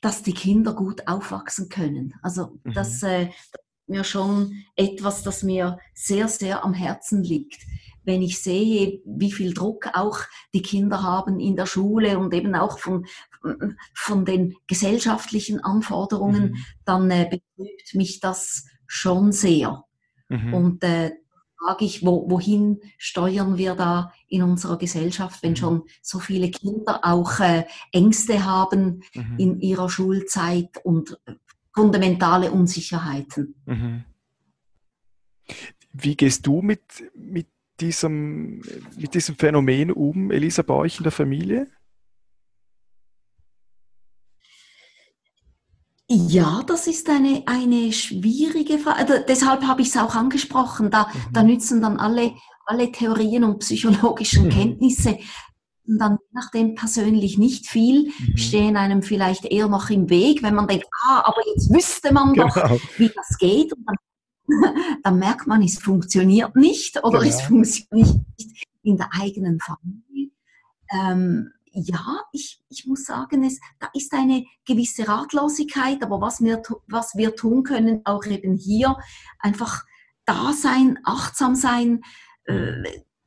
dass 0.00 0.22
die 0.22 0.35
Kinder 0.35 0.74
gut 0.74 1.09
aufwachsen 1.09 1.68
können. 1.68 2.14
Also 2.22 2.59
mhm. 2.62 2.74
das, 2.74 3.03
äh, 3.03 3.27
das 3.27 3.35
ist 3.62 3.88
mir 3.88 4.05
schon 4.05 4.64
etwas, 4.77 5.22
das 5.22 5.42
mir 5.42 5.79
sehr, 5.94 6.29
sehr 6.29 6.62
am 6.64 6.74
Herzen 6.74 7.22
liegt. 7.22 7.62
Wenn 8.05 8.20
ich 8.20 8.42
sehe, 8.42 9.00
wie 9.07 9.33
viel 9.33 9.55
Druck 9.55 9.88
auch 9.94 10.18
die 10.53 10.61
Kinder 10.61 11.03
haben 11.03 11.40
in 11.40 11.57
der 11.57 11.64
Schule 11.64 12.18
und 12.18 12.35
eben 12.35 12.55
auch 12.55 12.79
von, 12.79 13.07
von 13.94 14.27
den 14.27 14.55
gesellschaftlichen 14.66 15.61
Anforderungen, 15.61 16.50
mhm. 16.50 16.57
dann 16.85 17.11
äh, 17.11 17.24
betrübt 17.31 17.94
mich 17.94 18.20
das 18.20 18.66
schon 18.87 19.33
sehr. 19.33 19.85
Mhm. 20.29 20.55
Und 20.55 20.85
äh, 20.85 21.12
frage 21.64 21.85
ich, 21.85 22.05
wo, 22.05 22.29
wohin 22.31 22.81
steuern 22.98 23.57
wir 23.57 23.74
da 23.74 24.12
in 24.29 24.42
unserer 24.42 24.79
Gesellschaft, 24.79 25.42
wenn 25.42 25.53
mhm. 25.53 25.57
schon 25.57 25.83
so 26.03 26.18
viele 26.18 26.50
Kinder 26.50 27.00
auch 27.03 27.40
äh, 27.40 27.64
Ängste 27.92 28.44
haben 28.44 29.03
mhm. 29.14 29.38
in 29.38 29.61
ihrer 29.61 29.88
Schulzeit 29.88 30.79
und 30.83 31.18
fundamentale 31.74 32.50
Unsicherheiten. 32.50 33.55
Mhm. 33.66 34.05
Wie 35.92 36.16
gehst 36.16 36.46
du 36.46 36.62
mit, 36.62 36.83
mit, 37.14 37.46
diesem, 37.81 38.62
mit 38.96 39.14
diesem 39.14 39.37
Phänomen 39.37 39.90
um, 39.90 40.31
Elisa, 40.31 40.62
bei 40.62 40.74
euch 40.74 40.98
in 40.98 41.05
der 41.05 41.12
Familie? 41.12 41.68
Ja, 46.09 46.62
das 46.67 46.87
ist 46.87 47.09
eine, 47.09 47.43
eine 47.47 47.93
schwierige 47.93 48.79
Frage. 48.79 48.99
Also 48.99 49.14
deshalb 49.27 49.62
habe 49.62 49.83
ich 49.83 49.88
es 49.88 49.97
auch 49.97 50.14
angesprochen. 50.14 50.90
Da, 50.90 51.05
mhm. 51.07 51.33
da 51.33 51.43
nützen 51.43 51.81
dann 51.81 51.99
alle, 51.99 52.35
alle 52.67 52.93
Theorien 52.93 53.45
und 53.45 53.61
psychologischen 53.61 54.47
mhm. 54.47 54.51
Kenntnisse 54.51 55.19
dann 55.87 56.19
nachdem 56.33 56.75
persönlich 56.75 57.38
nicht 57.38 57.69
viel, 57.69 58.09
mhm. 58.09 58.37
stehen 58.37 58.77
einem 58.77 59.03
vielleicht 59.03 59.45
eher 59.45 59.69
noch 59.69 59.90
im 59.90 60.09
Weg, 60.09 60.43
wenn 60.43 60.55
man 60.55 60.67
denkt, 60.67 60.87
ah, 61.07 61.23
aber 61.25 61.43
jetzt 61.55 61.73
wüsste 61.73 62.12
man 62.12 62.33
genau. 62.33 62.49
doch, 62.49 62.81
wie 62.97 63.11
das 63.14 63.38
geht. 63.38 63.73
Und 63.73 63.85
dann, 63.87 63.97
dann, 65.03 65.19
merkt 65.19 65.47
man, 65.47 65.62
es 65.62 65.79
funktioniert 65.79 66.57
nicht 66.57 67.03
oder 67.05 67.21
genau. 67.21 67.31
es 67.31 67.43
funktioniert 67.43 68.21
nicht 68.38 68.67
in 68.83 68.97
der 68.97 69.11
eigenen 69.21 69.59
Familie. 69.61 70.31
Ähm, 70.90 71.51
ja, 71.74 72.20
ich, 72.32 72.60
ich 72.68 72.87
muss 72.87 73.04
sagen, 73.04 73.42
es, 73.44 73.58
da 73.80 73.88
ist 73.94 74.12
eine 74.12 74.44
gewisse 74.64 75.08
Ratlosigkeit, 75.08 76.02
aber 76.02 76.20
was 76.20 76.40
wir, 76.40 76.62
was 76.87 77.14
wir 77.16 77.34
tun 77.34 77.64
können, 77.64 78.00
auch 78.04 78.24
eben 78.24 78.56
hier, 78.56 78.96
einfach 79.40 79.84
da 80.24 80.52
sein, 80.52 80.98
achtsam 81.04 81.54
sein, 81.54 82.02
äh, 82.44 82.82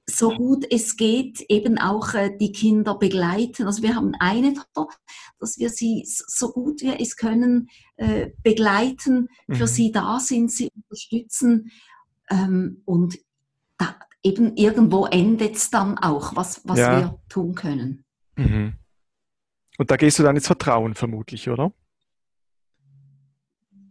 so 0.09 0.29
gut 0.29 0.65
es 0.71 0.95
geht, 0.95 1.41
eben 1.49 1.77
auch 1.77 2.13
äh, 2.13 2.35
die 2.35 2.53
Kinder 2.53 2.97
begleiten. 2.97 3.65
Also 3.65 3.83
wir 3.83 3.95
haben 3.95 4.13
eine 4.19 4.53
Tochter, 4.53 4.87
dass 5.39 5.57
wir 5.57 5.69
sie 5.69 6.03
so 6.05 6.53
gut 6.53 6.81
wir 6.81 7.01
es 7.01 7.17
können 7.17 7.69
äh, 7.97 8.31
begleiten, 8.41 9.27
für 9.51 9.63
mhm. 9.63 9.67
sie 9.67 9.91
da 9.91 10.19
sind, 10.21 10.49
sie 10.49 10.71
unterstützen 10.73 11.71
ähm, 12.29 12.81
und 12.85 13.19
da, 13.77 13.95
eben 14.23 14.55
irgendwo 14.55 15.05
endet 15.05 15.57
es 15.57 15.69
dann 15.69 15.97
auch, 15.97 16.37
was, 16.37 16.61
was 16.63 16.79
ja. 16.79 16.99
wir 16.99 17.19
tun 17.27 17.53
können. 17.53 18.05
Mhm. 18.37 18.73
Und 19.77 19.91
da 19.91 19.97
gehst 19.97 20.19
du 20.19 20.23
dann 20.23 20.35
ins 20.35 20.47
Vertrauen 20.47 20.95
vermutlich, 20.95 21.49
oder? 21.49 21.71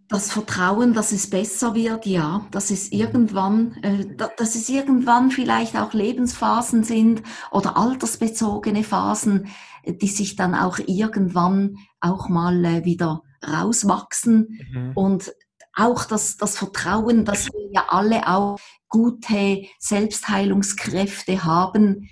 Das 0.08 0.30
Vertrauen, 0.30 0.94
dass 0.94 1.10
es 1.10 1.28
besser 1.30 1.74
wird, 1.74 2.06
ja, 2.06 2.46
dass 2.52 2.70
es 2.70 2.92
irgendwann, 2.92 3.72
äh, 3.82 4.16
dass 4.36 4.54
es 4.54 4.68
irgendwann 4.68 5.32
vielleicht 5.32 5.76
auch 5.76 5.92
Lebensphasen 5.92 6.84
sind 6.84 7.22
oder 7.50 7.76
altersbezogene 7.76 8.84
Phasen, 8.84 9.48
die 9.84 10.08
sich 10.08 10.36
dann 10.36 10.54
auch 10.54 10.78
irgendwann 10.78 11.76
auch 12.00 12.28
mal 12.28 12.64
äh, 12.64 12.84
wieder 12.84 13.22
rauswachsen 13.44 14.60
mhm. 14.72 14.92
und 14.94 15.32
auch 15.74 16.04
das, 16.04 16.36
das 16.36 16.56
Vertrauen, 16.56 17.24
dass 17.24 17.48
wir 17.48 17.70
ja 17.72 17.86
alle 17.88 18.26
auch 18.28 18.58
gute 18.88 19.64
Selbstheilungskräfte 19.78 21.44
haben, 21.44 22.08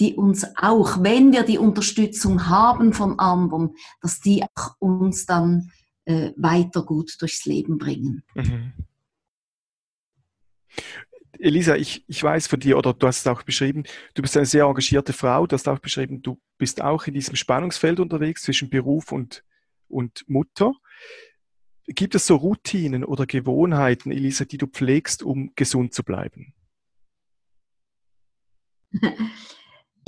die 0.00 0.14
uns 0.14 0.46
auch, 0.56 1.02
wenn 1.02 1.32
wir 1.32 1.42
die 1.42 1.58
Unterstützung 1.58 2.48
haben 2.48 2.92
von 2.92 3.18
anderen, 3.18 3.74
dass 4.00 4.20
die 4.20 4.44
auch 4.54 4.76
uns 4.78 5.26
dann 5.26 5.70
äh, 6.04 6.32
weiter 6.36 6.84
gut 6.84 7.16
durchs 7.20 7.44
Leben 7.44 7.78
bringen. 7.78 8.22
Mhm. 8.34 8.72
Elisa, 11.40 11.76
ich, 11.76 12.04
ich 12.08 12.22
weiß 12.22 12.48
von 12.48 12.58
dir, 12.58 12.78
oder 12.78 12.92
du 12.92 13.06
hast 13.06 13.20
es 13.20 13.26
auch 13.26 13.42
beschrieben, 13.42 13.84
du 14.14 14.22
bist 14.22 14.36
eine 14.36 14.46
sehr 14.46 14.64
engagierte 14.64 15.12
Frau, 15.12 15.46
du 15.46 15.54
hast 15.54 15.68
auch 15.68 15.78
beschrieben, 15.78 16.20
du 16.22 16.40
bist 16.58 16.82
auch 16.82 17.06
in 17.06 17.14
diesem 17.14 17.36
Spannungsfeld 17.36 18.00
unterwegs 18.00 18.42
zwischen 18.42 18.70
Beruf 18.70 19.12
und, 19.12 19.44
und 19.88 20.24
Mutter. 20.28 20.72
Gibt 21.86 22.14
es 22.14 22.26
so 22.26 22.36
Routinen 22.36 23.04
oder 23.04 23.24
Gewohnheiten, 23.26 24.10
Elisa, 24.10 24.44
die 24.44 24.58
du 24.58 24.66
pflegst, 24.66 25.22
um 25.22 25.52
gesund 25.54 25.94
zu 25.94 26.02
bleiben? 26.02 26.54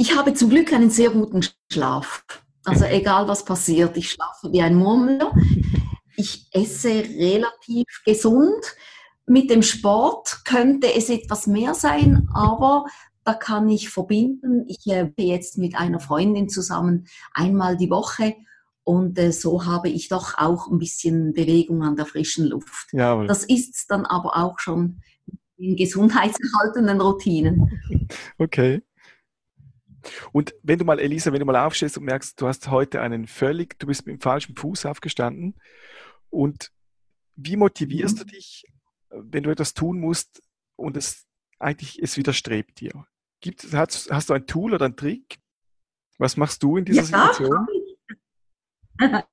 Ich 0.01 0.17
habe 0.17 0.33
zum 0.33 0.49
Glück 0.49 0.73
einen 0.73 0.89
sehr 0.89 1.11
guten 1.11 1.43
Schlaf. 1.71 2.25
Also 2.65 2.87
mhm. 2.87 2.93
egal 2.93 3.29
was 3.29 3.45
passiert, 3.45 3.99
ich 3.99 4.11
schlafe 4.11 4.51
wie 4.51 4.63
ein 4.63 4.75
Murmler. 4.75 5.31
Ich 6.17 6.49
esse 6.53 6.89
relativ 6.89 7.85
gesund. 8.07 8.65
Mit 9.27 9.51
dem 9.51 9.63
Sport 9.63 10.41
könnte 10.47 10.95
es 10.95 11.11
etwas 11.11 11.47
mehr 11.47 11.75
sein, 11.75 12.31
aber 12.33 12.87
da 13.25 13.35
kann 13.35 13.69
ich 13.69 13.91
verbinden. 13.91 14.65
Ich 14.69 14.87
äh, 14.87 15.05
bin 15.05 15.27
jetzt 15.27 15.59
mit 15.59 15.77
einer 15.77 16.01
Freundin 16.01 16.49
zusammen 16.49 17.07
einmal 17.35 17.77
die 17.77 17.91
Woche 17.91 18.37
und 18.85 19.19
äh, 19.19 19.33
so 19.33 19.67
habe 19.67 19.91
ich 19.91 20.09
doch 20.09 20.39
auch 20.39 20.71
ein 20.71 20.79
bisschen 20.79 21.35
Bewegung 21.35 21.83
an 21.83 21.97
der 21.97 22.07
frischen 22.07 22.47
Luft. 22.47 22.89
Jawohl. 22.93 23.27
Das 23.27 23.45
ist 23.45 23.91
dann 23.91 24.07
aber 24.07 24.39
auch 24.39 24.59
schon 24.61 25.03
in 25.59 25.77
gesundheitserhaltenden 25.77 27.03
Routinen. 27.03 28.09
Okay. 28.39 28.83
Und 30.33 30.55
wenn 30.63 30.79
du 30.79 30.85
mal, 30.85 30.99
Elisa, 30.99 31.33
wenn 31.33 31.41
du 31.41 31.47
mal 31.47 31.65
aufstehst 31.65 31.99
und 31.99 32.05
merkst, 32.05 32.41
du 32.41 32.49
hast 32.49 32.71
heute 32.71 33.01
einen 33.01 33.27
völlig, 33.27 33.79
du 33.79 33.87
bist 33.87 34.07
mit 34.07 34.17
dem 34.17 34.21
falschen 34.21 34.57
Fuß 34.57 34.87
aufgestanden 34.87 35.55
und 36.31 36.73
wie 37.37 37.57
motivierst 37.57 38.17
mhm. 38.17 38.19
du 38.19 38.25
dich, 38.27 38.65
wenn 39.11 39.43
du 39.43 39.51
etwas 39.51 39.75
tun 39.75 40.01
musst 40.01 40.43
und 40.77 40.97
es 40.97 41.27
eigentlich, 41.59 42.03
es 42.03 42.17
widerstrebt 42.17 42.81
dir? 42.81 43.07
Gibt, 43.41 43.73
hast, 43.73 44.11
hast 44.11 44.31
du 44.31 44.35
ein 44.35 44.47
Tool 44.47 44.75
oder 44.75 44.85
einen 44.85 44.97
Trick? 44.97 45.39
Was 46.19 46.37
machst 46.37 46.63
du 46.63 46.77
in 46.77 46.85
dieser 46.85 47.03
ja, 47.03 47.33
Situation? 47.33 47.67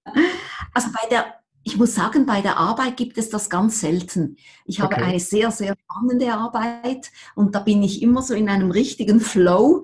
Also 0.73 0.89
bei 0.93 1.09
der 1.09 1.36
ich 1.67 1.75
muss 1.75 1.95
sagen, 1.95 2.25
bei 2.25 2.39
der 2.39 2.55
Arbeit 2.55 2.95
gibt 2.95 3.17
es 3.17 3.29
das 3.29 3.49
ganz 3.49 3.81
selten. 3.81 4.37
Ich 4.63 4.79
habe 4.79 4.95
okay. 4.95 5.03
eine 5.03 5.19
sehr, 5.19 5.51
sehr 5.51 5.75
spannende 5.83 6.33
Arbeit 6.33 7.11
und 7.35 7.55
da 7.55 7.59
bin 7.59 7.83
ich 7.83 8.01
immer 8.01 8.21
so 8.21 8.33
in 8.33 8.47
einem 8.47 8.71
richtigen 8.71 9.19
Flow. 9.19 9.83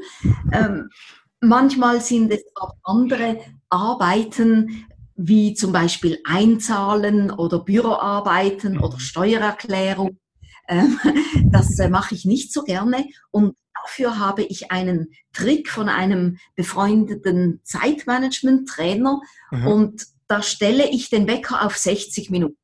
Ähm, 0.54 0.89
manchmal 1.41 2.00
sind 2.00 2.32
es 2.32 2.41
auch 2.56 2.76
andere 2.84 3.41
Arbeiten, 3.69 4.86
wie 5.17 5.56
zum 5.56 5.74
Beispiel 5.74 6.19
Einzahlen 6.24 7.32
oder 7.32 7.60
Büroarbeiten 7.60 8.80
oder 8.80 8.96
mhm. 8.96 9.02
Steuererklärung. 9.02 10.19
Ähm, 10.69 10.98
das 11.52 11.78
äh, 11.80 11.89
mache 11.89 12.15
ich 12.15 12.24
nicht 12.24 12.54
so 12.54 12.63
gerne 12.63 13.10
und 13.30 13.58
dafür 13.84 14.19
habe 14.19 14.43
ich 14.43 14.72
einen 14.72 15.10
Trick 15.34 15.69
von 15.69 15.89
einem 15.89 16.38
befreundeten 16.56 17.60
Zeitmanagement-Trainer 17.65 19.19
mhm. 19.52 19.67
und 19.67 20.12
da 20.34 20.41
stelle 20.41 20.89
ich 20.89 21.12
den 21.12 21.28
Wecker 21.28 21.63
auf 21.63 21.78
60 21.78 22.32
Minuten. 22.32 22.58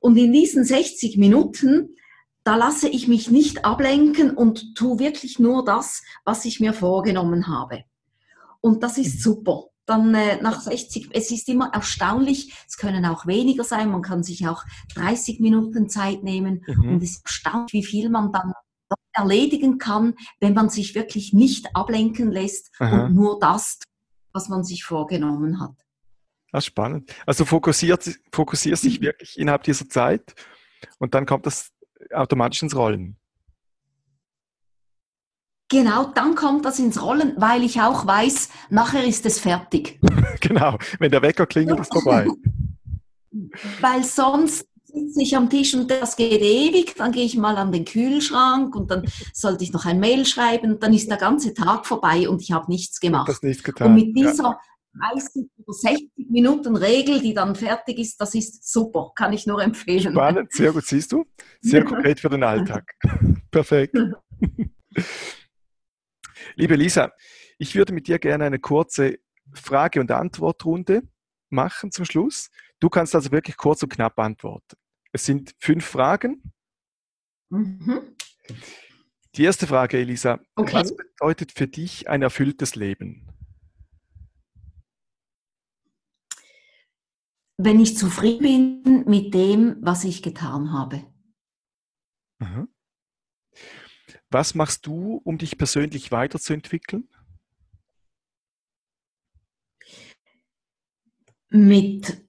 Und 0.00 0.16
in 0.16 0.32
diesen 0.32 0.64
60 0.64 1.18
Minuten, 1.18 1.94
da 2.42 2.56
lasse 2.56 2.88
ich 2.88 3.06
mich 3.06 3.30
nicht 3.30 3.66
ablenken 3.66 4.30
und 4.30 4.74
tue 4.74 4.98
wirklich 4.98 5.38
nur 5.38 5.62
das, 5.62 6.02
was 6.24 6.46
ich 6.46 6.58
mir 6.58 6.72
vorgenommen 6.72 7.48
habe. 7.48 7.84
Und 8.62 8.82
das 8.82 8.96
ist 8.96 9.16
mhm. 9.16 9.20
super. 9.20 9.64
Dann 9.84 10.14
äh, 10.14 10.40
nach 10.40 10.62
60, 10.62 11.10
es 11.12 11.30
ist 11.30 11.50
immer 11.50 11.70
erstaunlich, 11.74 12.54
es 12.66 12.78
können 12.78 13.04
auch 13.04 13.26
weniger 13.26 13.64
sein, 13.64 13.90
man 13.90 14.00
kann 14.00 14.22
sich 14.22 14.48
auch 14.48 14.64
30 14.94 15.38
Minuten 15.40 15.90
Zeit 15.90 16.22
nehmen 16.22 16.64
mhm. 16.66 16.94
und 16.94 17.02
es 17.02 17.16
ist 17.16 17.26
erstaunlich, 17.26 17.74
wie 17.74 17.84
viel 17.84 18.08
man 18.08 18.32
dann 18.32 18.54
erledigen 19.12 19.76
kann, 19.76 20.14
wenn 20.40 20.54
man 20.54 20.70
sich 20.70 20.94
wirklich 20.94 21.34
nicht 21.34 21.76
ablenken 21.76 22.32
lässt 22.32 22.70
Aha. 22.78 23.04
und 23.04 23.14
nur 23.14 23.38
das, 23.38 23.80
was 24.32 24.48
man 24.48 24.64
sich 24.64 24.84
vorgenommen 24.84 25.60
hat. 25.60 25.74
Ah, 26.52 26.60
spannend. 26.60 27.14
Also 27.26 27.46
fokussiert, 27.46 28.10
fokussierst 28.30 28.84
dich 28.84 29.00
mhm. 29.00 29.04
wirklich 29.04 29.38
innerhalb 29.38 29.62
dieser 29.62 29.88
Zeit 29.88 30.34
und 30.98 31.14
dann 31.14 31.24
kommt 31.24 31.46
das 31.46 31.70
automatisch 32.12 32.62
ins 32.62 32.76
Rollen. 32.76 33.16
Genau, 35.70 36.04
dann 36.14 36.34
kommt 36.34 36.66
das 36.66 36.78
ins 36.78 37.02
Rollen, 37.02 37.32
weil 37.38 37.62
ich 37.62 37.80
auch 37.80 38.06
weiß, 38.06 38.50
nachher 38.68 39.04
ist 39.04 39.24
es 39.24 39.40
fertig. 39.40 39.98
genau, 40.40 40.76
wenn 40.98 41.10
der 41.10 41.22
Wecker 41.22 41.46
klingelt, 41.46 41.80
ist 41.80 41.92
vorbei. 41.92 42.26
weil 43.80 44.04
sonst 44.04 44.66
sitze 44.84 45.22
ich 45.22 45.34
am 45.34 45.48
Tisch 45.48 45.74
und 45.74 45.90
das 45.90 46.16
geht 46.16 46.42
ewig, 46.42 46.94
dann 46.96 47.12
gehe 47.12 47.24
ich 47.24 47.38
mal 47.38 47.56
an 47.56 47.72
den 47.72 47.86
Kühlschrank 47.86 48.76
und 48.76 48.90
dann 48.90 49.06
sollte 49.32 49.64
ich 49.64 49.72
noch 49.72 49.86
ein 49.86 49.98
Mail 49.98 50.26
schreiben, 50.26 50.78
dann 50.78 50.92
ist 50.92 51.08
der 51.08 51.16
ganze 51.16 51.54
Tag 51.54 51.86
vorbei 51.86 52.28
und 52.28 52.42
ich 52.42 52.52
habe 52.52 52.70
nichts 52.70 53.00
gemacht. 53.00 53.30
Das 53.30 53.42
nichts 53.42 53.62
getan. 53.62 53.88
Und 53.88 53.94
mit 53.94 54.14
dieser 54.14 54.42
ja. 54.42 54.60
30 55.00 55.50
oder 55.58 55.72
60 55.72 56.10
Minuten 56.30 56.76
Regel, 56.76 57.20
die 57.20 57.34
dann 57.34 57.54
fertig 57.54 57.98
ist, 57.98 58.20
das 58.20 58.34
ist 58.34 58.70
super, 58.70 59.12
kann 59.14 59.32
ich 59.32 59.46
nur 59.46 59.62
empfehlen. 59.62 60.12
Spannend, 60.12 60.52
sehr 60.52 60.72
gut, 60.72 60.84
siehst 60.84 61.12
du? 61.12 61.24
Sehr 61.60 61.84
konkret 61.86 62.20
für 62.20 62.28
den 62.28 62.42
Alltag. 62.42 62.92
Perfekt. 63.50 63.96
Liebe 66.56 66.76
Lisa, 66.76 67.12
ich 67.58 67.74
würde 67.74 67.92
mit 67.92 68.08
dir 68.08 68.18
gerne 68.18 68.44
eine 68.44 68.58
kurze 68.58 69.18
Frage- 69.54 70.00
und 70.00 70.10
Antwortrunde 70.10 71.02
machen 71.48 71.90
zum 71.92 72.04
Schluss. 72.04 72.50
Du 72.80 72.88
kannst 72.88 73.14
also 73.14 73.30
wirklich 73.30 73.56
kurz 73.56 73.82
und 73.82 73.90
knapp 73.90 74.18
antworten. 74.18 74.76
Es 75.12 75.24
sind 75.24 75.52
fünf 75.58 75.84
Fragen. 75.84 76.42
Mhm. 77.50 78.16
Die 79.36 79.44
erste 79.44 79.66
Frage, 79.66 79.98
Elisa. 79.98 80.40
Okay. 80.56 80.74
Was 80.74 80.96
bedeutet 80.96 81.52
für 81.52 81.68
dich 81.68 82.08
ein 82.08 82.22
erfülltes 82.22 82.74
Leben? 82.74 83.31
Wenn 87.64 87.78
ich 87.78 87.96
zufrieden 87.96 88.82
bin 88.82 89.04
mit 89.06 89.32
dem, 89.34 89.76
was 89.82 90.02
ich 90.02 90.20
getan 90.20 90.72
habe. 90.72 91.04
Was 94.30 94.56
machst 94.56 94.84
du, 94.86 95.20
um 95.22 95.38
dich 95.38 95.58
persönlich 95.58 96.10
weiterzuentwickeln? 96.10 97.08
Mit 101.50 102.26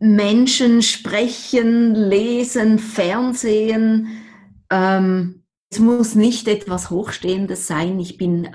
Menschen 0.00 0.82
sprechen, 0.82 1.94
lesen, 1.94 2.80
Fernsehen. 2.80 4.24
Ähm, 4.70 5.44
es 5.70 5.78
muss 5.78 6.16
nicht 6.16 6.48
etwas 6.48 6.90
Hochstehendes 6.90 7.68
sein. 7.68 8.00
Ich 8.00 8.16
bin 8.16 8.48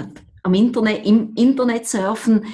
am 0.44 0.54
Internet, 0.54 1.06
im 1.06 1.34
Internet 1.36 1.88
surfen. 1.88 2.46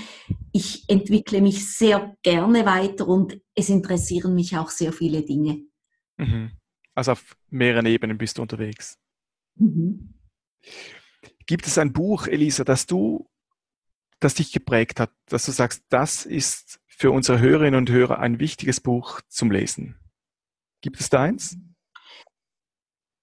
Ich 0.55 0.87
entwickle 0.87 1.41
mich 1.41 1.75
sehr 1.75 2.15
gerne 2.23 2.65
weiter 2.65 3.09
und 3.09 3.41
es 3.55 3.67
interessieren 3.67 4.35
mich 4.35 4.55
auch 4.55 4.69
sehr 4.69 4.93
viele 4.93 5.21
Dinge. 5.21 5.65
Mhm. 6.15 6.51
Also 6.93 7.11
auf 7.11 7.35
mehreren 7.49 7.85
Ebenen 7.85 8.17
bist 8.17 8.37
du 8.37 8.41
unterwegs. 8.41 8.97
Mhm. 9.55 10.13
Gibt 11.45 11.67
es 11.67 11.77
ein 11.77 11.91
Buch, 11.91 12.27
Elisa, 12.27 12.63
das 12.63 12.85
du, 12.85 13.29
das 14.21 14.35
dich 14.35 14.53
geprägt 14.53 15.01
hat, 15.01 15.11
dass 15.25 15.45
du 15.45 15.51
sagst, 15.51 15.83
das 15.89 16.25
ist 16.25 16.79
für 16.87 17.11
unsere 17.11 17.39
Hörerinnen 17.39 17.77
und 17.77 17.89
Hörer 17.89 18.19
ein 18.19 18.39
wichtiges 18.39 18.79
Buch 18.79 19.19
zum 19.27 19.51
Lesen? 19.51 19.99
Gibt 20.79 21.01
es 21.01 21.09
da 21.09 21.23
eins? 21.23 21.57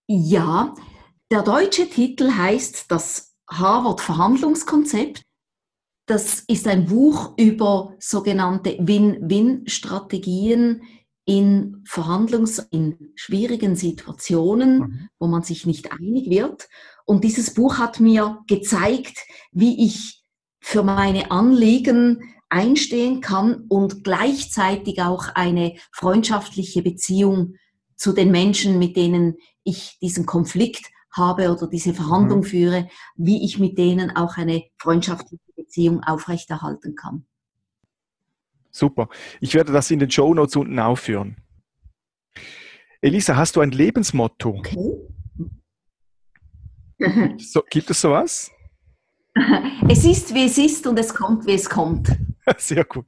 Ja, 0.06 0.74
der 1.30 1.42
deutsche 1.42 1.88
Titel 1.88 2.30
heißt 2.30 2.90
das 2.90 3.34
Harvard 3.48 4.02
Verhandlungskonzept. 4.02 5.22
Das 6.06 6.40
ist 6.40 6.66
ein 6.66 6.86
Buch 6.86 7.34
über 7.36 7.94
sogenannte 8.00 8.76
Win-Win-Strategien 8.80 10.82
in 11.24 11.84
Verhandlungs-, 11.86 12.66
in 12.70 13.12
schwierigen 13.14 13.76
Situationen, 13.76 14.78
mhm. 14.78 15.08
wo 15.18 15.28
man 15.28 15.42
sich 15.42 15.66
nicht 15.66 15.92
einig 15.92 16.28
wird. 16.28 16.68
Und 17.04 17.24
dieses 17.24 17.54
Buch 17.54 17.78
hat 17.78 18.00
mir 18.00 18.40
gezeigt, 18.48 19.18
wie 19.52 19.86
ich 19.86 20.24
für 20.60 20.82
meine 20.82 21.30
Anliegen 21.30 22.34
einstehen 22.48 23.20
kann 23.20 23.64
und 23.68 24.04
gleichzeitig 24.04 25.00
auch 25.00 25.28
eine 25.34 25.76
freundschaftliche 25.92 26.82
Beziehung 26.82 27.54
zu 27.96 28.12
den 28.12 28.30
Menschen, 28.30 28.78
mit 28.78 28.96
denen 28.96 29.36
ich 29.64 29.96
diesen 30.02 30.26
Konflikt 30.26 30.86
habe 31.12 31.50
oder 31.50 31.66
diese 31.66 31.94
Verhandlung 31.94 32.40
mhm. 32.40 32.44
führe, 32.44 32.88
wie 33.16 33.44
ich 33.44 33.58
mit 33.58 33.78
denen 33.78 34.14
auch 34.16 34.36
eine 34.36 34.64
freundschaftliche 34.78 35.52
Beziehung 35.56 36.02
aufrechterhalten 36.02 36.94
kann. 36.94 37.26
Super. 38.70 39.08
Ich 39.40 39.54
werde 39.54 39.72
das 39.72 39.90
in 39.90 39.98
den 39.98 40.10
Show 40.10 40.32
Notes 40.32 40.56
unten 40.56 40.78
aufführen. 40.78 41.36
Elisa, 43.02 43.36
hast 43.36 43.56
du 43.56 43.60
ein 43.60 43.70
Lebensmotto? 43.70 44.50
Okay. 44.50 44.94
so, 47.38 47.62
gibt 47.68 47.90
es 47.90 48.00
sowas? 48.00 48.50
Es 49.88 50.04
ist, 50.04 50.34
wie 50.34 50.46
es 50.46 50.56
ist 50.56 50.86
und 50.86 50.98
es 50.98 51.12
kommt, 51.12 51.46
wie 51.46 51.54
es 51.54 51.68
kommt. 51.68 52.08
Sehr 52.58 52.84
gut. 52.84 53.06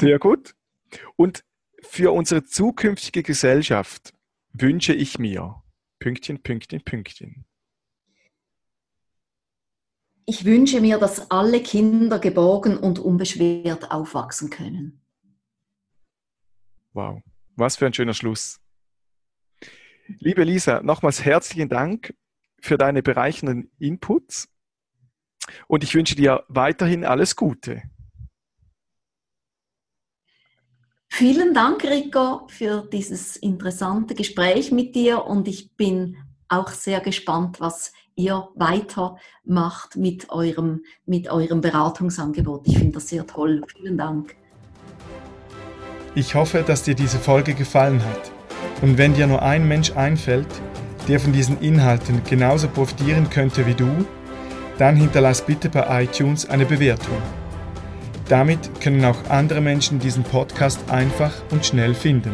Sehr 0.00 0.18
gut. 0.18 0.54
Und 1.16 1.44
für 1.82 2.12
unsere 2.12 2.44
zukünftige 2.44 3.22
Gesellschaft 3.22 4.15
wünsche 4.60 4.94
ich 4.94 5.18
mir 5.18 5.62
Pünktchen, 5.98 6.42
Pünktchen, 6.42 6.82
Pünktchen. 6.82 7.44
Ich 10.26 10.44
wünsche 10.44 10.80
mir, 10.80 10.98
dass 10.98 11.30
alle 11.30 11.62
Kinder 11.62 12.18
geborgen 12.18 12.76
und 12.76 12.98
unbeschwert 12.98 13.90
aufwachsen 13.90 14.50
können. 14.50 15.04
Wow, 16.92 17.22
was 17.54 17.76
für 17.76 17.86
ein 17.86 17.94
schöner 17.94 18.14
Schluss. 18.14 18.60
Liebe 20.06 20.44
Lisa, 20.44 20.82
nochmals 20.82 21.24
herzlichen 21.24 21.68
Dank 21.68 22.14
für 22.60 22.78
deine 22.78 23.02
bereichernden 23.02 23.70
Inputs 23.78 24.48
und 25.68 25.84
ich 25.84 25.94
wünsche 25.94 26.16
dir 26.16 26.44
weiterhin 26.48 27.04
alles 27.04 27.36
Gute. 27.36 27.82
Vielen 31.18 31.54
Dank, 31.54 31.82
Rico, 31.82 32.42
für 32.48 32.86
dieses 32.92 33.36
interessante 33.36 34.14
Gespräch 34.14 34.70
mit 34.70 34.94
dir 34.94 35.24
und 35.24 35.48
ich 35.48 35.74
bin 35.74 36.18
auch 36.50 36.68
sehr 36.68 37.00
gespannt, 37.00 37.58
was 37.58 37.94
ihr 38.16 38.48
weitermacht 38.54 39.96
mit 39.96 40.28
eurem, 40.28 40.82
mit 41.06 41.30
eurem 41.30 41.62
Beratungsangebot. 41.62 42.68
Ich 42.68 42.76
finde 42.76 42.92
das 42.92 43.08
sehr 43.08 43.26
toll. 43.26 43.62
Vielen 43.74 43.96
Dank. 43.96 44.36
Ich 46.14 46.34
hoffe, 46.34 46.62
dass 46.62 46.82
dir 46.82 46.94
diese 46.94 47.18
Folge 47.18 47.54
gefallen 47.54 48.04
hat. 48.04 48.30
Und 48.82 48.98
wenn 48.98 49.14
dir 49.14 49.26
nur 49.26 49.40
ein 49.40 49.66
Mensch 49.66 49.92
einfällt, 49.92 50.60
der 51.08 51.18
von 51.18 51.32
diesen 51.32 51.58
Inhalten 51.62 52.24
genauso 52.24 52.68
profitieren 52.68 53.30
könnte 53.30 53.66
wie 53.66 53.74
du, 53.74 53.88
dann 54.76 54.96
hinterlass 54.96 55.40
bitte 55.40 55.70
bei 55.70 56.04
iTunes 56.04 56.44
eine 56.44 56.66
Bewertung. 56.66 57.16
Damit 58.28 58.80
können 58.80 59.04
auch 59.04 59.30
andere 59.30 59.60
Menschen 59.60 60.00
diesen 60.00 60.24
Podcast 60.24 60.80
einfach 60.90 61.32
und 61.50 61.64
schnell 61.64 61.94
finden. 61.94 62.32